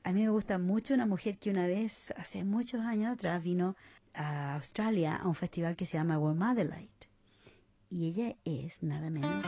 [0.04, 3.76] a mí me gusta mucho una mujer que una vez, hace muchos años atrás, vino
[4.14, 7.06] a Australia a un festival que se llama World Motherlight.
[7.90, 9.46] Y ella es nada menos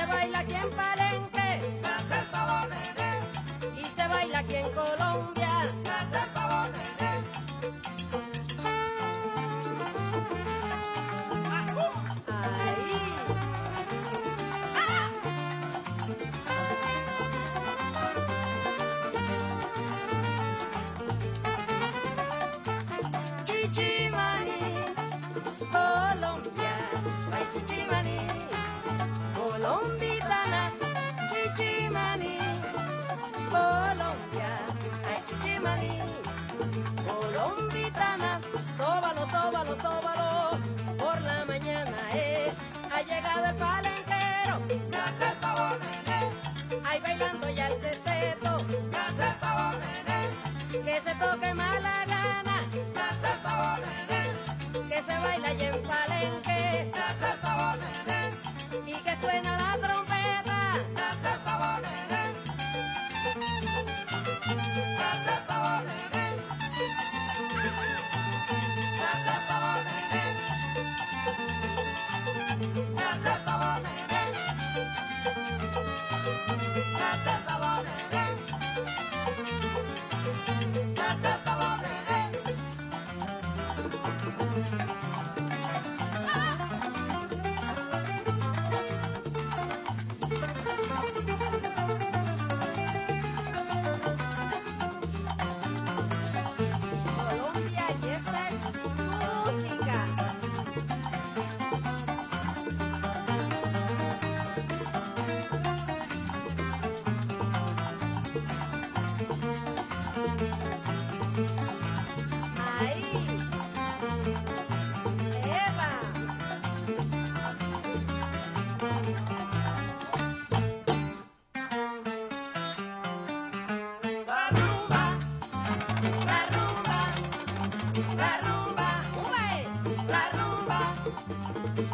[0.00, 1.60] se baila aquí en Palenque,
[3.76, 5.49] y se baila aquí en Colombia.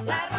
[0.07, 0.36] That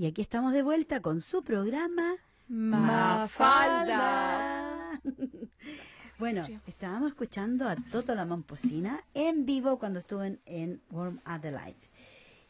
[0.00, 2.16] Y aquí estamos de vuelta con su programa
[2.48, 3.92] Mafalda.
[6.18, 11.76] bueno, estábamos escuchando a Toto la Momposina en vivo cuando estuvo en, en Warm Adelaide.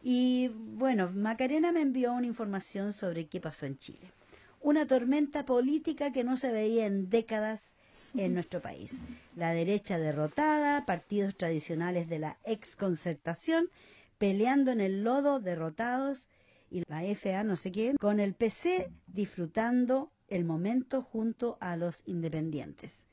[0.01, 4.13] Y bueno, Macarena me envió una información sobre qué pasó en Chile.
[4.61, 7.73] Una tormenta política que no se veía en décadas
[8.15, 8.95] en nuestro país.
[9.35, 13.71] La derecha derrotada, partidos tradicionales de la exconcertación
[14.19, 16.29] peleando en el lodo, derrotados,
[16.71, 22.03] y la FA no sé qué, con el PC disfrutando el momento junto a los
[22.07, 23.07] independientes.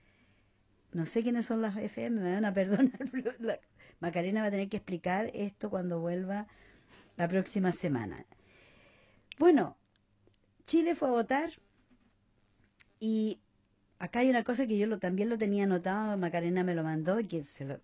[0.93, 3.59] No sé quiénes son las FM, me van a perdonar, pero la-
[3.99, 6.47] Macarena va a tener que explicar esto cuando vuelva
[7.17, 8.25] la próxima semana.
[9.39, 9.75] Bueno,
[10.65, 11.49] Chile fue a votar
[12.99, 13.39] y
[13.99, 17.19] acá hay una cosa que yo lo, también lo tenía anotado, Macarena me lo mandó
[17.19, 17.79] y que se lo,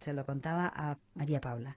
[0.00, 1.76] se lo contaba a María Paula.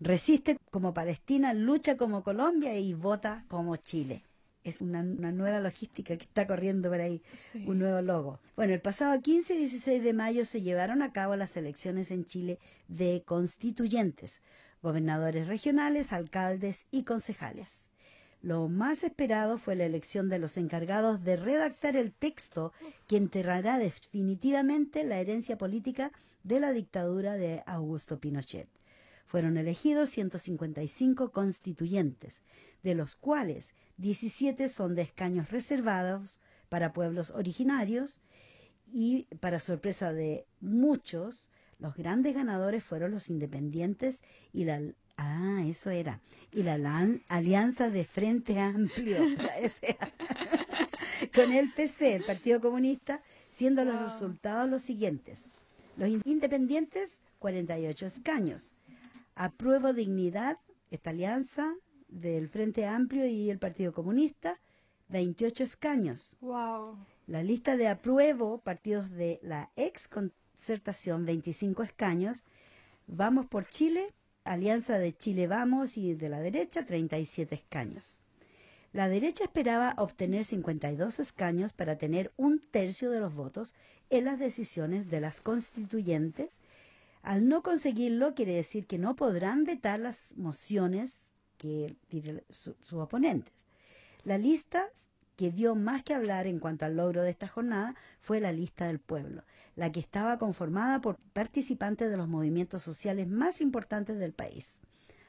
[0.00, 4.24] Resiste como Palestina, lucha como Colombia y vota como Chile.
[4.62, 7.64] Es una, una nueva logística que está corriendo por ahí, Sí.
[7.66, 8.40] un nuevo logo.
[8.56, 12.24] Bueno, el pasado 15 y 16 de mayo se llevaron a cabo las elecciones en
[12.24, 14.42] Chile de constituyentes,
[14.82, 17.88] gobernadores regionales, alcaldes y concejales.
[18.42, 22.72] Lo más esperado fue la elección de los encargados de redactar el texto
[23.06, 28.68] que enterrará definitivamente la herencia política de la dictadura de Augusto Pinochet.
[29.26, 32.42] Fueron elegidos 155 constituyentes,
[32.82, 38.20] de los cuales 17 son de escaños reservados para pueblos originarios
[38.92, 44.80] y, para sorpresa de muchos, los grandes ganadores fueron los independientes y la
[45.18, 46.20] ah eso era
[46.52, 46.74] y la
[47.28, 49.18] alianza de Frente Amplio.
[49.38, 50.12] La FA,
[51.34, 55.46] con el PC el Partido Comunista siendo los resultados los siguientes.
[55.96, 58.74] Los in- independientes 48 escaños
[59.36, 60.58] apruebo dignidad
[60.90, 61.74] esta alianza
[62.08, 64.58] del Frente Amplio y el Partido Comunista
[65.08, 66.96] 28 escaños Wow.
[67.26, 72.44] la lista de apruebo, partidos de la ex concertación, 25 escaños.
[73.06, 74.12] Vamos por Chile,
[74.44, 78.20] Alianza de Chile Vamos y de la derecha, 37 escaños.
[78.92, 83.74] La derecha esperaba obtener 52 escaños para tener un tercio de los votos
[84.08, 86.60] en las decisiones de las constituyentes.
[87.26, 93.00] Al no conseguirlo, quiere decir que no podrán vetar las mociones que tiene su- sus
[93.00, 93.52] oponentes.
[94.22, 94.86] La lista
[95.34, 98.86] que dio más que hablar en cuanto al logro de esta jornada fue la lista
[98.86, 99.42] del pueblo,
[99.74, 104.78] la que estaba conformada por participantes de los movimientos sociales más importantes del país.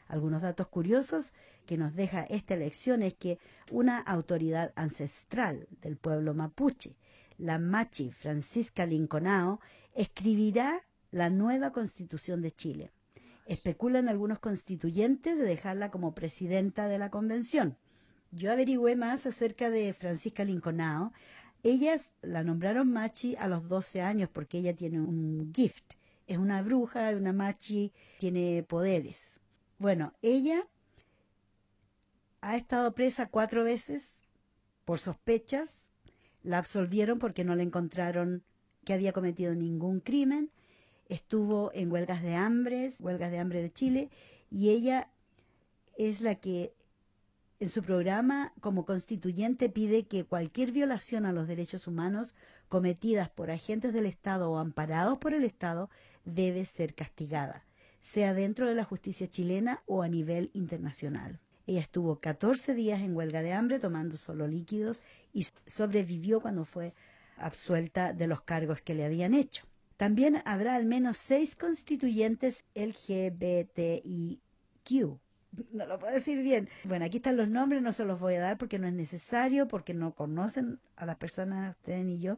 [0.08, 1.34] Algunos datos curiosos
[1.66, 3.40] que nos deja esta elección es que
[3.72, 6.96] una autoridad ancestral del pueblo mapuche,
[7.40, 9.60] la Machi Francisca Linconao,
[9.96, 12.92] escribirá la nueva constitución de Chile.
[13.46, 17.78] Especulan algunos constituyentes de dejarla como presidenta de la convención.
[18.32, 21.14] Yo averigüé más acerca de Francisca Linconao.
[21.64, 25.94] Ellas la nombraron Machi a los 12 años porque ella tiene un gift.
[26.28, 29.40] Es una bruja, una Machi, tiene poderes.
[29.80, 30.68] Bueno, ella
[32.42, 34.24] ha estado presa cuatro veces
[34.84, 35.90] por sospechas.
[36.44, 38.44] La absolvieron porque no le encontraron
[38.84, 40.52] que había cometido ningún crimen.
[41.10, 44.10] Estuvo en huelgas de hambre, huelgas de hambre de Chile,
[44.52, 45.10] y ella
[45.98, 46.74] es la que
[47.60, 52.36] en su programa como constituyente pide que cualquier violación a los derechos humanos
[52.68, 55.90] cometidas por agentes del Estado o amparados por el Estado
[56.24, 57.66] debe ser castigada,
[58.00, 61.40] sea dentro de la justicia chilena o a nivel internacional.
[61.66, 65.02] Ella estuvo 14 días en huelga de hambre tomando solo líquidos
[65.34, 66.94] y sobrevivió cuando fue
[67.38, 69.66] absuelta de los cargos que le habían hecho.
[69.98, 74.08] También habrá al menos seis constituyentes LGBTIQ
[75.72, 76.70] no lo puedo decir bien.
[76.84, 79.68] Bueno, aquí están los nombres, no se los voy a dar porque no es necesario,
[79.68, 82.38] porque no conocen a las personas, ustedes ni yo.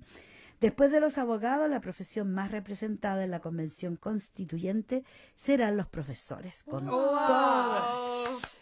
[0.62, 6.64] Después de los abogados, la profesión más representada en la convención constituyente serán los profesores.
[6.64, 6.90] Con.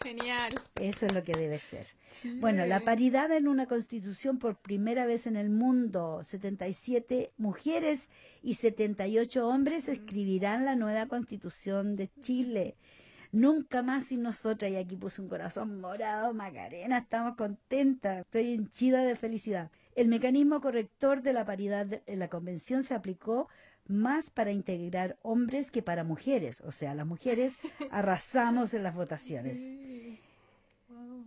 [0.02, 0.54] Genial.
[0.76, 1.88] Eso es lo que debe ser.
[2.36, 6.20] Bueno, la paridad en una constitución por primera vez en el mundo.
[6.22, 8.10] 77 mujeres
[8.42, 12.76] y 78 hombres escribirán la nueva constitución de Chile.
[13.32, 14.70] Nunca más sin nosotras.
[14.70, 16.98] Y aquí puse un corazón morado, Macarena.
[16.98, 18.20] Estamos contentas.
[18.20, 19.70] Estoy henchida de felicidad.
[19.98, 23.48] El mecanismo corrector de la paridad en la convención se aplicó
[23.88, 26.60] más para integrar hombres que para mujeres.
[26.60, 27.54] O sea, las mujeres
[27.90, 29.60] arrasamos en las votaciones.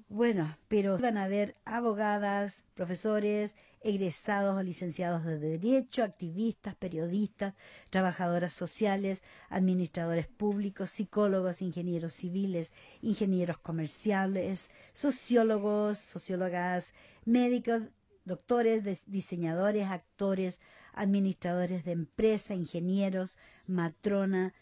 [0.08, 7.56] Bueno, pero van a haber abogadas, profesores, egresados o licenciados de Derecho, activistas, periodistas,
[7.90, 16.96] trabajadoras sociales, administradores públicos, psicólogos, ingenieros civiles, ingenieros comerciales, sociólogos, sociólogas,
[17.26, 17.84] médicos,
[18.26, 20.60] doctores, diseñadores, actores,
[20.94, 24.54] administradores de empresa, ingenieros, matrona,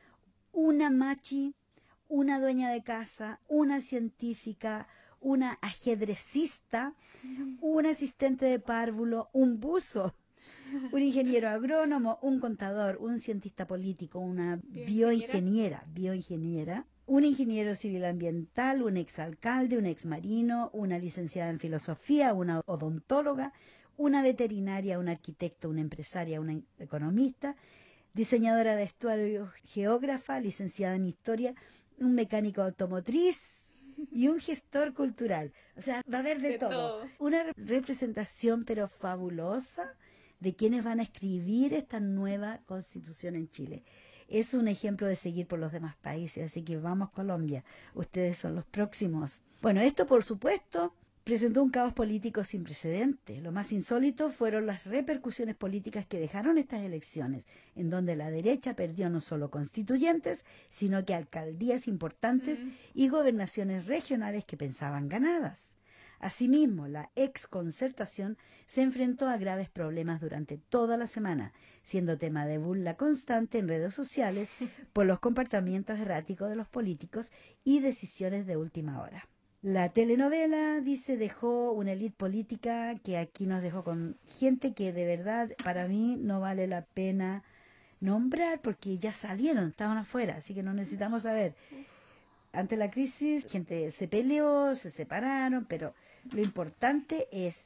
[0.51, 1.55] una machi,
[2.07, 4.87] una dueña de casa, una científica,
[5.21, 6.93] una ajedrecista,
[7.61, 10.15] un asistente de párvulo, un buzo,
[10.91, 18.83] un ingeniero agrónomo, un contador, un cientista político, una bioingeniera, bioingeniera, un ingeniero civil ambiental,
[18.83, 23.51] un exalcalde, un exmarino, una licenciada en filosofía, una odontóloga,
[23.97, 27.55] una veterinaria, un arquitecto, una empresaria, una economista,
[28.13, 31.55] diseñadora de estuarios, geógrafa, licenciada en historia,
[31.97, 33.63] un mecánico automotriz
[34.11, 35.51] y un gestor cultural.
[35.77, 37.07] O sea, va a haber de, todo.
[37.17, 39.95] Una representación pero fabulosa
[40.39, 43.83] de quienes van a escribir esta nueva constitución en Chile.
[44.29, 47.63] Es un ejemplo de seguir por los demás países, así que vamos Colombia,
[47.95, 49.41] ustedes son los próximos.
[49.59, 53.41] Bueno, esto por supuesto presentó un caos político sin precedentes.
[53.41, 58.75] Lo más insólito fueron las repercusiones políticas que dejaron estas elecciones, en donde la derecha
[58.75, 62.63] perdió no solo constituyentes, sino que alcaldías importantes
[62.93, 65.78] y gobernaciones regionales que pensaban ganadas.
[66.19, 72.57] Asimismo, la exconcertación se enfrentó a graves problemas durante toda la semana, siendo tema de
[72.57, 74.57] burla constante en redes sociales
[74.93, 77.31] por los comportamientos erráticos de los políticos
[77.63, 79.27] y decisiones de última hora.
[79.61, 85.05] La telenovela, dice, dejó una élite política que aquí nos dejó con gente que de
[85.05, 87.43] verdad para mí no vale la pena
[87.99, 91.55] nombrar porque ya salieron, estaban afuera, así que no necesitamos saber.
[92.53, 95.93] Ante la crisis, gente se peleó, se separaron, pero
[96.31, 97.65] lo importante es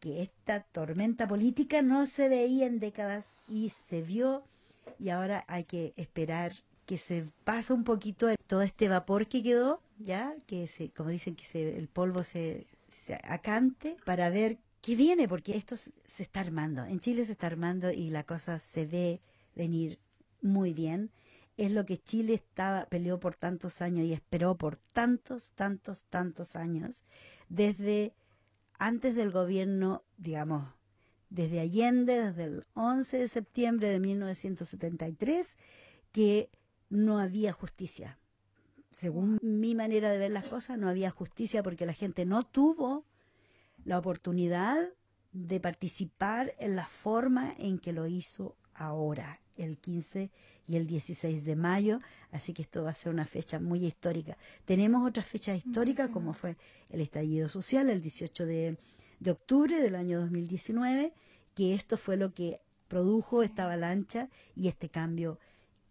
[0.00, 4.44] que esta tormenta política no se veía en décadas y se vio
[4.98, 6.52] y ahora hay que esperar
[6.86, 11.34] que se pase un poquito todo este vapor que quedó ya que se, como dicen
[11.34, 16.40] que se, el polvo se, se acante para ver qué viene, porque esto se está
[16.40, 16.84] armando.
[16.84, 19.20] En Chile se está armando y la cosa se ve
[19.54, 19.98] venir
[20.42, 21.10] muy bien.
[21.56, 26.56] Es lo que Chile estaba, peleó por tantos años y esperó por tantos, tantos, tantos
[26.56, 27.04] años,
[27.48, 28.14] desde
[28.78, 30.66] antes del gobierno, digamos,
[31.30, 35.58] desde Allende, desde el 11 de septiembre de 1973,
[36.12, 36.50] que
[36.90, 38.18] no había justicia.
[38.90, 43.04] Según mi manera de ver las cosas, no había justicia porque la gente no tuvo
[43.84, 44.90] la oportunidad
[45.32, 50.30] de participar en la forma en que lo hizo ahora, el 15
[50.66, 52.00] y el 16 de mayo,
[52.32, 54.36] así que esto va a ser una fecha muy histórica.
[54.64, 56.56] Tenemos otras fechas históricas, como fue
[56.90, 58.78] el estallido social, el 18 de,
[59.26, 61.12] octubre del año 2019,
[61.54, 65.38] que esto fue lo que produjo esta avalancha y este cambio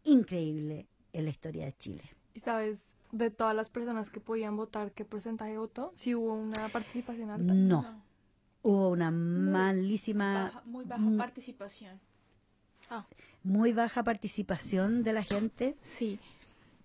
[0.03, 2.03] increíble en la historia de Chile.
[2.33, 5.91] ¿Y sabes de todas las personas que podían votar qué porcentaje votó?
[5.93, 7.53] ¿Si hubo una participación alta?
[7.53, 8.03] No.
[8.63, 10.63] Hubo una malísima...
[10.65, 11.99] muy baja participación.
[12.89, 13.05] Ah.
[13.43, 15.75] Muy baja participación de la gente.
[15.81, 16.19] Sí.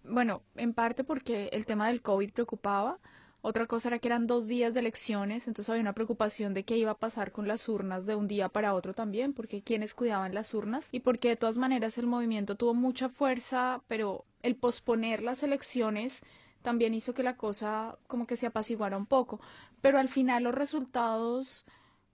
[0.05, 2.99] Bueno, en parte porque el tema del COVID preocupaba.
[3.41, 6.77] Otra cosa era que eran dos días de elecciones, entonces había una preocupación de qué
[6.77, 10.35] iba a pasar con las urnas de un día para otro también, porque quienes cuidaban
[10.35, 15.23] las urnas y porque de todas maneras el movimiento tuvo mucha fuerza, pero el posponer
[15.23, 16.23] las elecciones
[16.63, 19.41] también hizo que la cosa como que se apaciguara un poco,
[19.81, 21.65] pero al final los resultados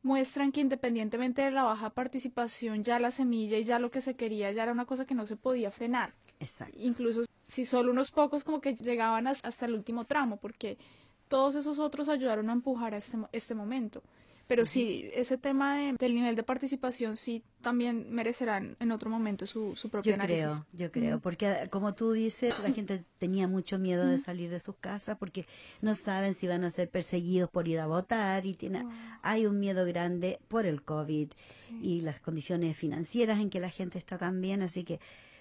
[0.04, 4.14] muestran que independientemente de la baja participación, ya la semilla y ya lo que se
[4.14, 6.14] quería ya era una cosa que no se podía frenar.
[6.38, 6.76] Exacto.
[6.78, 10.76] Incluso si solo unos pocos como que llegaban hasta el último tramo, porque
[11.28, 14.02] todos esos otros ayudaron a empujar a este, este momento.
[14.46, 19.74] Pero sí, ese tema del nivel de participación sí también merecerán en otro momento su,
[19.74, 23.78] su propio yo Creo, yo creo, porque ah, como tú dices, la gente tenía mucho
[23.78, 25.46] miedo de salir de sus casas porque
[25.80, 28.86] no saben si van a ser perseguidos por ir a votar y tiene,
[29.22, 31.30] hay un miedo grande por el COVID
[31.80, 35.00] y las condiciones financieras en que la gente está también, así que,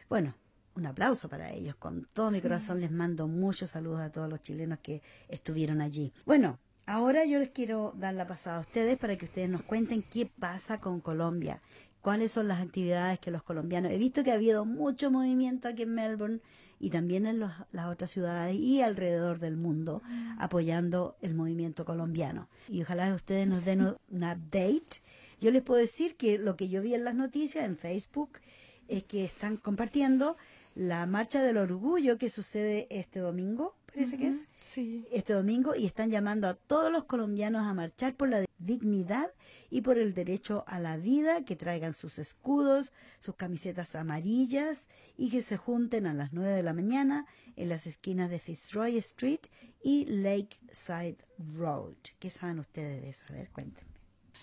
[0.09, 0.35] bueno,
[0.75, 1.75] un aplauso para ellos.
[1.75, 6.13] Con todo mi corazón les mando muchos saludos a todos los chilenos que estuvieron allí.
[6.25, 10.03] Bueno, Ahora yo les quiero dar la pasada a ustedes para que ustedes nos cuenten
[10.03, 11.61] qué pasa con Colombia,
[12.01, 13.93] cuáles son las actividades que los colombianos.
[13.93, 16.39] He visto que ha habido mucho movimiento aquí en Melbourne
[16.79, 20.01] y también en las otras ciudades y alrededor del mundo
[20.37, 22.49] apoyando el movimiento colombiano.
[22.67, 25.01] Y ojalá ustedes nos den un update.
[25.39, 28.39] Yo les puedo decir que lo que yo vi en las noticias en Facebook
[28.89, 30.35] es que están compartiendo
[30.75, 34.47] la marcha del orgullo que sucede este domingo parece que es,
[35.11, 39.31] este domingo, y están llamando a todos los colombianos a marchar por la dignidad
[39.69, 45.29] y por el derecho a la vida, que traigan sus escudos, sus camisetas amarillas y
[45.29, 49.41] que se junten a las 9 de la mañana en las esquinas de Fitzroy Street
[49.83, 51.17] y Lakeside
[51.55, 51.95] Road.
[52.19, 53.25] ¿Qué saben ustedes de eso?
[53.29, 53.92] A ver, cuéntenme.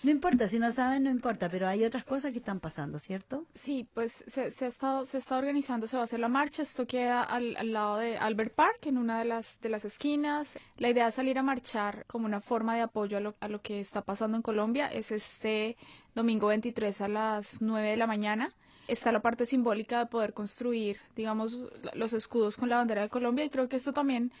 [0.03, 3.45] No importa, si no saben, no importa, pero hay otras cosas que están pasando, ¿cierto?
[3.53, 6.87] Sí, pues se, ha estado se está organizando, se va a hacer la marcha, esto
[6.87, 10.57] queda al, lado de Albert Park, en una de las, de las esquinas.
[10.77, 13.61] La idea es salir a marchar como una forma de apoyo a lo, a lo
[13.61, 14.87] que está pasando en Colombia.
[14.87, 15.77] Es este
[16.15, 18.53] domingo 23 a las 9 de la mañana
[18.87, 21.57] está la parte simbólica de poder construir, digamos,
[21.93, 24.33] los escudos con la bandera de Colombia y creo que esto también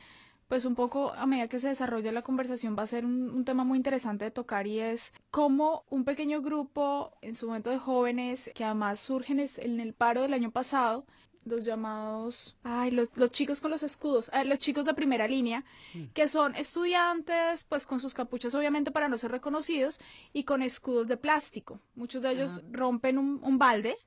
[0.51, 3.63] pues un poco a medida que se desarrolla la conversación va a ser un, tema
[3.63, 8.51] muy interesante de tocar y es cómo un pequeño grupo en su momento de jóvenes
[8.53, 11.05] que además surgen en el paro del año pasado
[11.45, 15.63] los llamados, ay, los, los chicos con los escudos, eh, los chicos de primera línea,
[15.93, 16.07] mm.
[16.13, 20.01] que son estudiantes, pues con sus capuchas obviamente para no ser reconocidos
[20.33, 21.79] y con escudos de plástico.
[21.95, 23.97] Muchos de ellos rompen un, un balde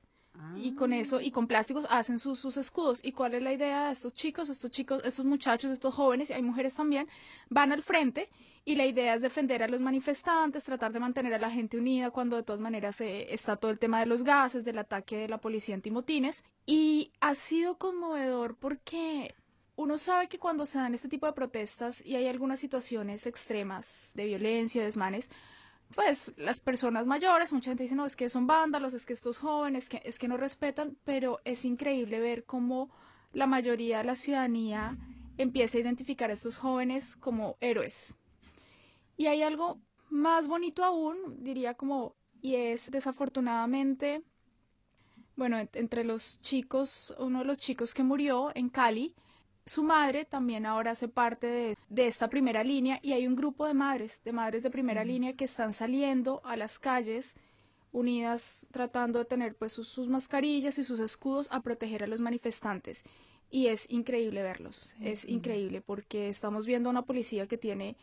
[0.55, 2.99] y con eso, y con plásticos, hacen sus, sus escudos.
[3.03, 6.33] ¿Y cuál es la idea de estos chicos, estos chicos, estos muchachos, estos jóvenes, y
[6.33, 7.07] hay mujeres también,
[7.49, 8.29] van al frente
[8.67, 12.09] y la idea es defender a los manifestantes, tratar de mantener a la gente unida
[12.09, 15.29] cuando de todas maneras eh, está todo el tema de los gases, del ataque de
[15.29, 16.43] la policía antimotines.
[16.65, 19.35] Y ha sido conmovedor porque
[19.75, 24.11] uno sabe que cuando se dan este tipo de protestas y hay algunas situaciones extremas
[24.15, 25.29] de violencia, de desmanes,
[25.93, 29.37] pues las personas mayores, mucha gente dice, no, es que son vándalos, es que estos
[29.37, 32.89] jóvenes, es que no respetan, pero es increíble ver cómo
[33.33, 34.97] la mayoría de la ciudadanía
[35.37, 38.17] empieza a identificar a estos jóvenes como héroes.
[39.17, 39.79] Y hay algo
[40.09, 44.23] más bonito aún, diría como, y es desafortunadamente,
[45.35, 49.15] bueno, entre los chicos, uno de los chicos que murió en Cali,
[49.65, 53.73] su madre también ahora hace parte de, esta primera línea y hay un grupo de
[53.73, 57.35] madres, de madres de primera línea que están saliendo a las calles
[57.91, 63.03] unidas tratando de tener pues sus, mascarillas y sus escudos a proteger a los manifestantes.
[63.49, 67.95] Y es increíble verlos, es increíble porque estamos viendo a una policía que tiene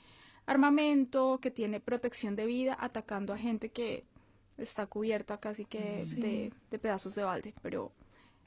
[0.47, 4.05] armamento, que tiene protección de vida, atacando a gente que
[4.57, 7.93] está cubierta casi que de, de pedazos de balde, pero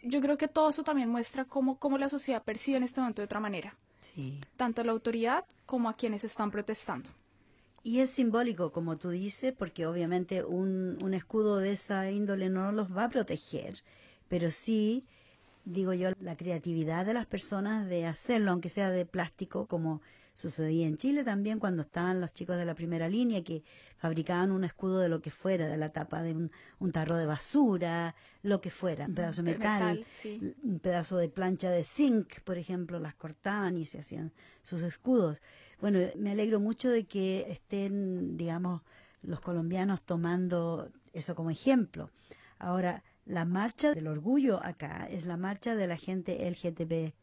[0.05, 3.21] yo creo que todo eso también muestra cómo, cómo la sociedad percibe en este momento
[3.21, 3.75] de otra manera.
[3.99, 4.39] Sí.
[4.55, 7.09] Tanto a la autoridad como a quienes están protestando.
[7.83, 12.71] Y es simbólico, como tú dices, porque obviamente un, un escudo de esa índole no
[12.71, 13.83] los va a proteger,
[14.27, 15.05] pero sí,
[15.65, 20.01] digo yo, la creatividad de las personas de hacerlo, aunque sea de plástico, como
[20.35, 23.63] Sucedía en Chile también cuando estaban los chicos de la primera línea que
[23.97, 28.15] fabricaban un escudo de lo que fuera, de la tapa de un, tarro de basura,
[28.43, 30.05] lo que fuera, un pedazo de metal,
[30.61, 35.41] un pedazo de plancha de zinc, por ejemplo, las cortaban y se hacían sus escudos.
[35.79, 38.81] Bueno, me alegro mucho de que estén, digamos,
[39.21, 42.09] los colombianos tomando eso como ejemplo.
[42.59, 47.13] Ahora, la marcha del orgullo acá es la marcha de la gente LGTBQ+.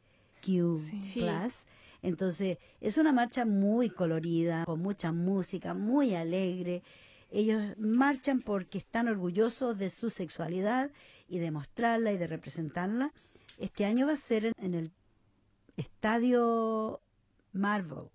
[2.02, 6.82] Entonces, es una marcha muy colorida, con mucha música, muy alegre.
[7.30, 10.90] Ellos marchan porque están orgullosos de su sexualidad
[11.28, 13.12] y de mostrarla y de representarla.
[13.58, 14.90] Este año va a ser en el
[15.76, 17.00] estadio
[17.52, 18.10] Marvel,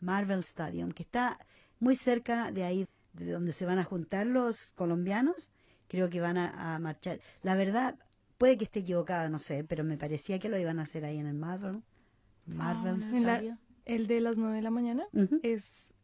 [0.00, 1.38] Marvel Stadium, que está
[1.80, 5.50] muy cerca de ahí, de donde se van a juntar los colombianos.
[5.88, 7.20] Creo que van a, marchar.
[7.42, 7.96] La verdad,
[8.38, 11.18] puede que esté equivocada, no sé, pero me parecía que lo iban a hacer ahí
[11.18, 11.82] en el Marvel.
[12.46, 15.04] Marvel ah, el de las 9 de la mañana
[15.42, 15.94] es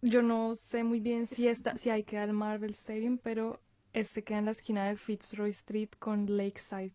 [0.00, 3.60] yo no sé muy bien si está si hay que ir al Marvel Stadium pero
[3.92, 6.92] este queda en la esquina de Fitzroy Street con Lakeside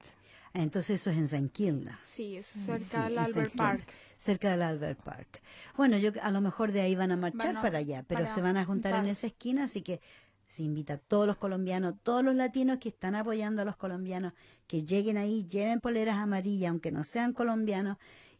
[0.53, 1.99] Entonces eso es en San Kilda.
[2.03, 3.87] Sí, es Sí, cerca del Albert Park.
[4.15, 5.41] Cerca del Albert Park.
[5.75, 8.21] Bueno, yo a lo mejor de ahí van a marchar Van a- para allá, pero
[8.23, 10.01] para se van a juntar en esa esquina, así que
[10.47, 14.33] se invita a todos los colombianos, todos los latinos que están apoyando a los colombianos,
[14.65, 17.97] que lleguen ahí, lleven poleras amarillas, aunque no sean colombianos,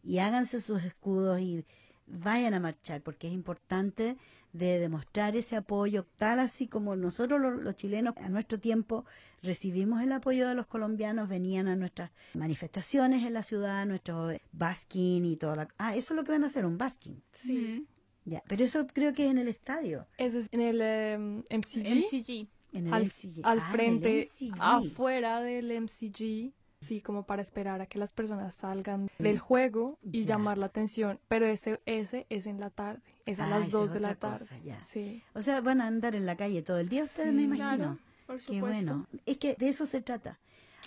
[0.08, 1.64] y háganse sus escudos y
[2.06, 4.16] vayan a marchar, porque es importante
[4.54, 9.04] de demostrar ese apoyo, tal así como nosotros los, los chilenos a nuestro tiempo
[9.42, 15.26] recibimos el apoyo de los colombianos, venían a nuestras manifestaciones en la ciudad, nuestro basking
[15.26, 15.54] y todo.
[15.56, 17.22] La, ah, eso es lo que van a hacer, un basking.
[17.32, 17.86] Sí.
[18.24, 21.86] Ya, pero eso creo que es en el estadio, es en el em, MCG.
[21.96, 22.48] MCG.
[22.72, 23.40] en el al, MCG.
[23.44, 24.54] al Ah, frente, MCG.
[24.58, 30.20] afuera del MCG, sí, como para esperar a que las personas salgan del juego y
[30.22, 30.28] Ya.
[30.36, 31.18] llamar la atención.
[31.28, 34.00] Pero ese, ese es en la tarde, es a Ah, las esa 2 es de
[34.00, 34.38] la tarde.
[34.38, 34.78] cosa, ya.
[34.86, 35.22] Sí.
[35.34, 37.76] O sea, van a andar en la calle todo el día ustedes, me imagino.
[37.76, 39.06] Claro, por Qué bueno.
[39.26, 40.38] Es que de eso se trata.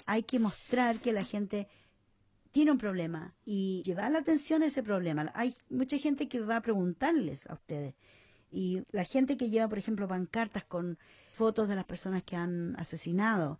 [0.06, 1.68] Hay que mostrar que la gente
[2.52, 5.32] tiene un problema y llevar la atención a ese problema.
[5.36, 7.96] Hay mucha gente que va a preguntarles a ustedes.
[8.52, 10.98] Y la gente que lleva, por ejemplo, pancartas con
[11.32, 13.60] fotos de las personas que han asesinado.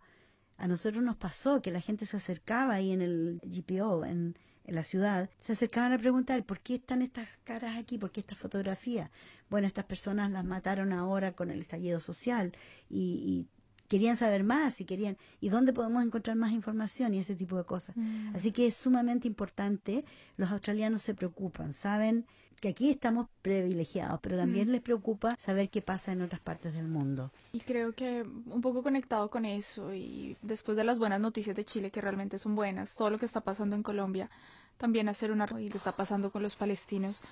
[0.56, 4.74] A nosotros nos pasó que la gente se acercaba ahí en el GPO, en, en
[4.74, 8.38] la ciudad, se acercaban a preguntar por qué están estas caras aquí, por qué estas
[8.38, 9.10] fotografías.
[9.50, 12.52] Bueno, estas personas las mataron ahora con el estallido social
[12.88, 13.48] y, y
[13.88, 17.64] querían saber más y querían y dónde podemos encontrar más información y ese tipo de
[17.64, 17.94] cosas.
[18.32, 20.04] Así que es sumamente importante.
[20.38, 22.24] Los australianos se preocupan, saben
[22.62, 26.86] que aquí estamos privilegiados, pero también les preocupa saber qué pasa en otras partes del
[26.86, 27.32] mundo.
[27.50, 31.64] Y creo que un poco conectado con eso y después de las buenas noticias de
[31.64, 34.30] Chile, que realmente son buenas, todo lo que está pasando en Colombia,
[34.76, 37.24] también hacer una y que está pasando con los palestinos.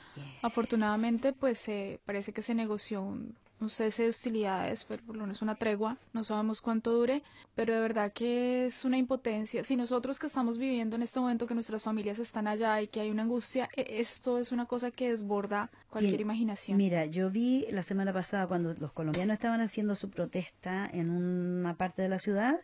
[0.43, 5.23] Afortunadamente, pues eh, parece que se negoció un, un cese de hostilidades, pero por lo
[5.23, 7.23] menos una tregua, no sabemos cuánto dure,
[7.55, 9.63] pero de verdad que es una impotencia.
[9.63, 13.01] Si nosotros que estamos viviendo en este momento, que nuestras familias están allá y que
[13.01, 16.79] hay una angustia, e- esto es una cosa que desborda cualquier imaginación.
[16.79, 21.77] Mira, yo vi la semana pasada cuando los colombianos estaban haciendo su protesta en una
[21.77, 22.61] parte de la ciudad,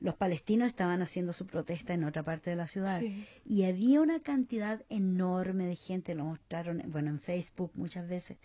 [0.00, 3.00] los palestinos estaban haciendo su protesta en otra parte de la ciudad.
[3.00, 3.26] Sí.
[3.44, 8.38] Y había una cantidad enorme de gente, lo mostraron, bueno, en Facebook muchas veces.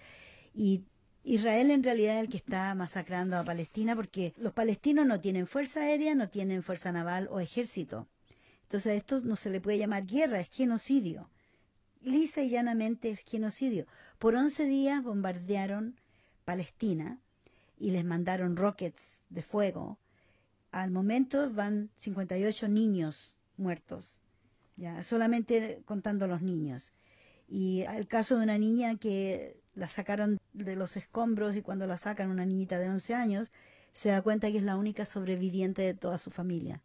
[0.56, 0.84] Y
[1.24, 5.47] Israel en realidad es el que está masacrando a Palestina porque los palestinos no tienen
[5.47, 8.07] fuerza aérea, no tienen fuerza naval o ejército.
[8.63, 11.30] Entonces a esto no se le puede llamar guerra, es genocidio.
[12.01, 13.88] Lisa y llanamente es genocidio.
[14.19, 15.95] Por 11 días bombardearon
[16.43, 17.19] Palestina
[17.78, 19.97] y les mandaron rockets de fuego.
[20.71, 24.21] Al momento van 58 niños muertos,
[24.76, 26.91] ya solamente contando los niños.
[27.47, 31.97] Y el caso de una niña que la sacaron de los escombros y cuando la
[31.97, 33.51] sacan una niñita de 11 años,
[33.91, 36.82] se da cuenta que es la única sobreviviente de toda su familia.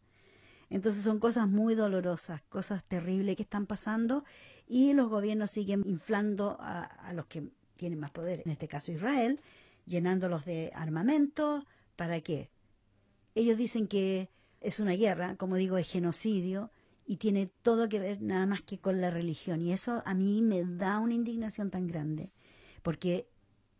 [0.70, 4.24] Entonces son cosas muy dolorosas, cosas terribles que están pasando
[4.66, 8.92] y los gobiernos siguen inflando a, a los que tienen más poder, en este caso
[8.92, 9.40] Israel,
[9.86, 11.64] llenándolos de armamento.
[11.96, 12.50] ¿Para qué?
[13.34, 14.28] Ellos dicen que
[14.60, 16.70] es una guerra, como digo, es genocidio
[17.06, 19.62] y tiene todo que ver nada más que con la religión.
[19.62, 22.30] Y eso a mí me da una indignación tan grande,
[22.88, 23.28] porque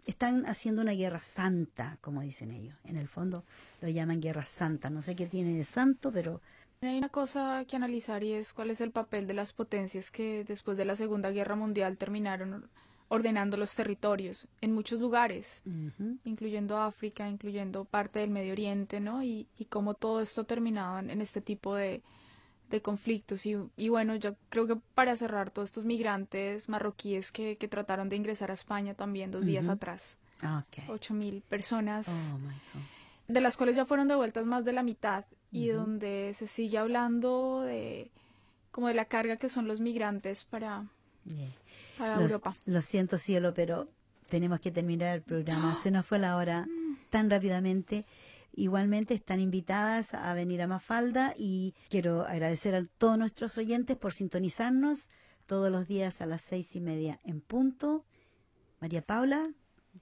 [0.05, 2.77] están haciendo una guerra santa, como dicen ellos.
[2.85, 3.43] En el fondo
[3.81, 4.91] lo llaman guerra santa.
[4.91, 6.43] No sé qué tiene de santo, pero
[6.83, 10.45] Hay una cosa que analizar y es cuál es el papel de las potencias que
[10.45, 12.69] después de la Segunda Guerra Mundial terminaron
[13.09, 15.63] ordenando los territorios en muchos lugares,
[16.25, 19.23] incluyendo África, incluyendo parte del Medio Oriente, ¿no?
[19.23, 22.03] Y, y cómo todo esto terminaba en este tipo de,
[22.71, 23.47] de conflictos.
[23.47, 28.09] Y, y bueno, yo creo que para cerrar, todos estos migrantes marroquíes que, que trataron
[28.09, 30.85] de ingresar a España también dos días atrás, ok.
[30.89, 32.39] ocho mil personas Oh,
[33.33, 37.61] de las cuales ya fueron devueltas más de la mitad y donde se sigue hablando
[37.63, 38.11] de
[38.71, 40.85] como de la carga que son los migrantes para,
[41.25, 41.49] Yeah.
[41.99, 42.55] para Los- Europa.
[42.67, 43.89] Lo siento, cielo, pero
[44.31, 45.75] tenemos que terminar el programa.
[45.75, 46.67] Se nos fue la hora
[47.11, 48.05] tan rápidamente.
[48.59, 54.13] Igualmente están invitadas a venir a Mafalda y quiero agradecer a todos nuestros oyentes por
[54.13, 55.11] sintonizarnos
[55.47, 58.05] todos los días a las seis y media en punto.
[58.81, 59.49] María Paula,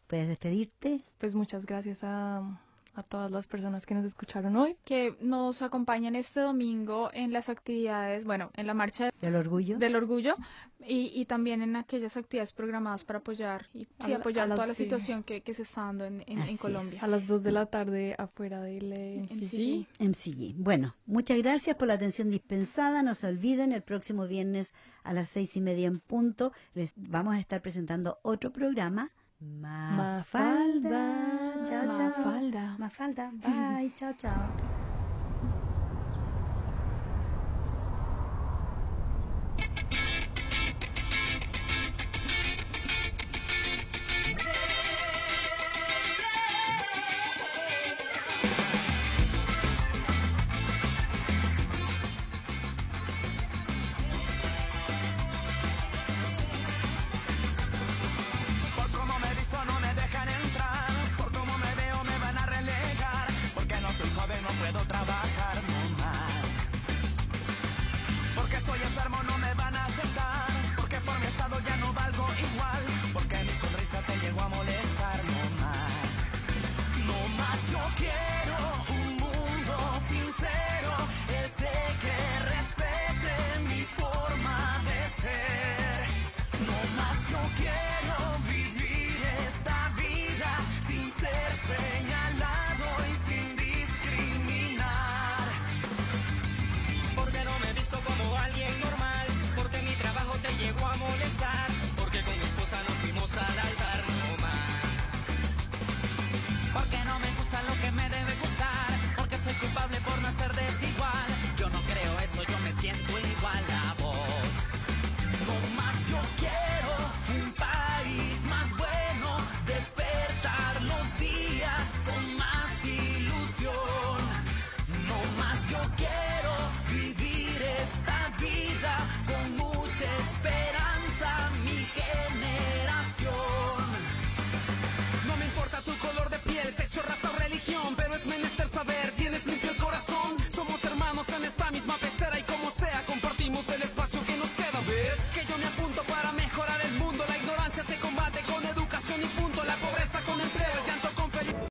[0.07, 1.05] puedes despedirte.
[1.19, 2.63] Pues muchas gracias a,
[2.97, 4.77] a todas las personas que nos escucharon hoy.
[4.85, 9.79] Que nos acompañan este domingo en las actividades, bueno, en la marcha Del orgullo.
[9.79, 10.35] del orgullo
[10.81, 14.67] y, y también en aquellas actividades programadas para apoyar y sí, A- apoyar las- toda
[14.67, 14.85] la sí.
[14.85, 16.61] situación que, que se está dando en, en- en Así es.
[16.61, 16.99] Colombia.
[17.03, 19.87] A las 2 de la tarde afuera del eh, MCG.
[20.01, 20.09] MCG.
[20.09, 20.55] MCG.
[20.57, 23.03] Bueno, muchas gracias por la atención dispensada.
[23.03, 24.73] No se olviden, el próximo viernes
[25.05, 29.11] a las seis y media en punto les vamos a estar presentando otro programa.
[29.41, 31.05] Mafalda.
[31.69, 32.09] Chao, chao.
[32.09, 32.77] Mafalda.
[32.79, 33.31] Mafalda.
[33.43, 33.91] Bye.
[33.97, 34.76] chao, chao.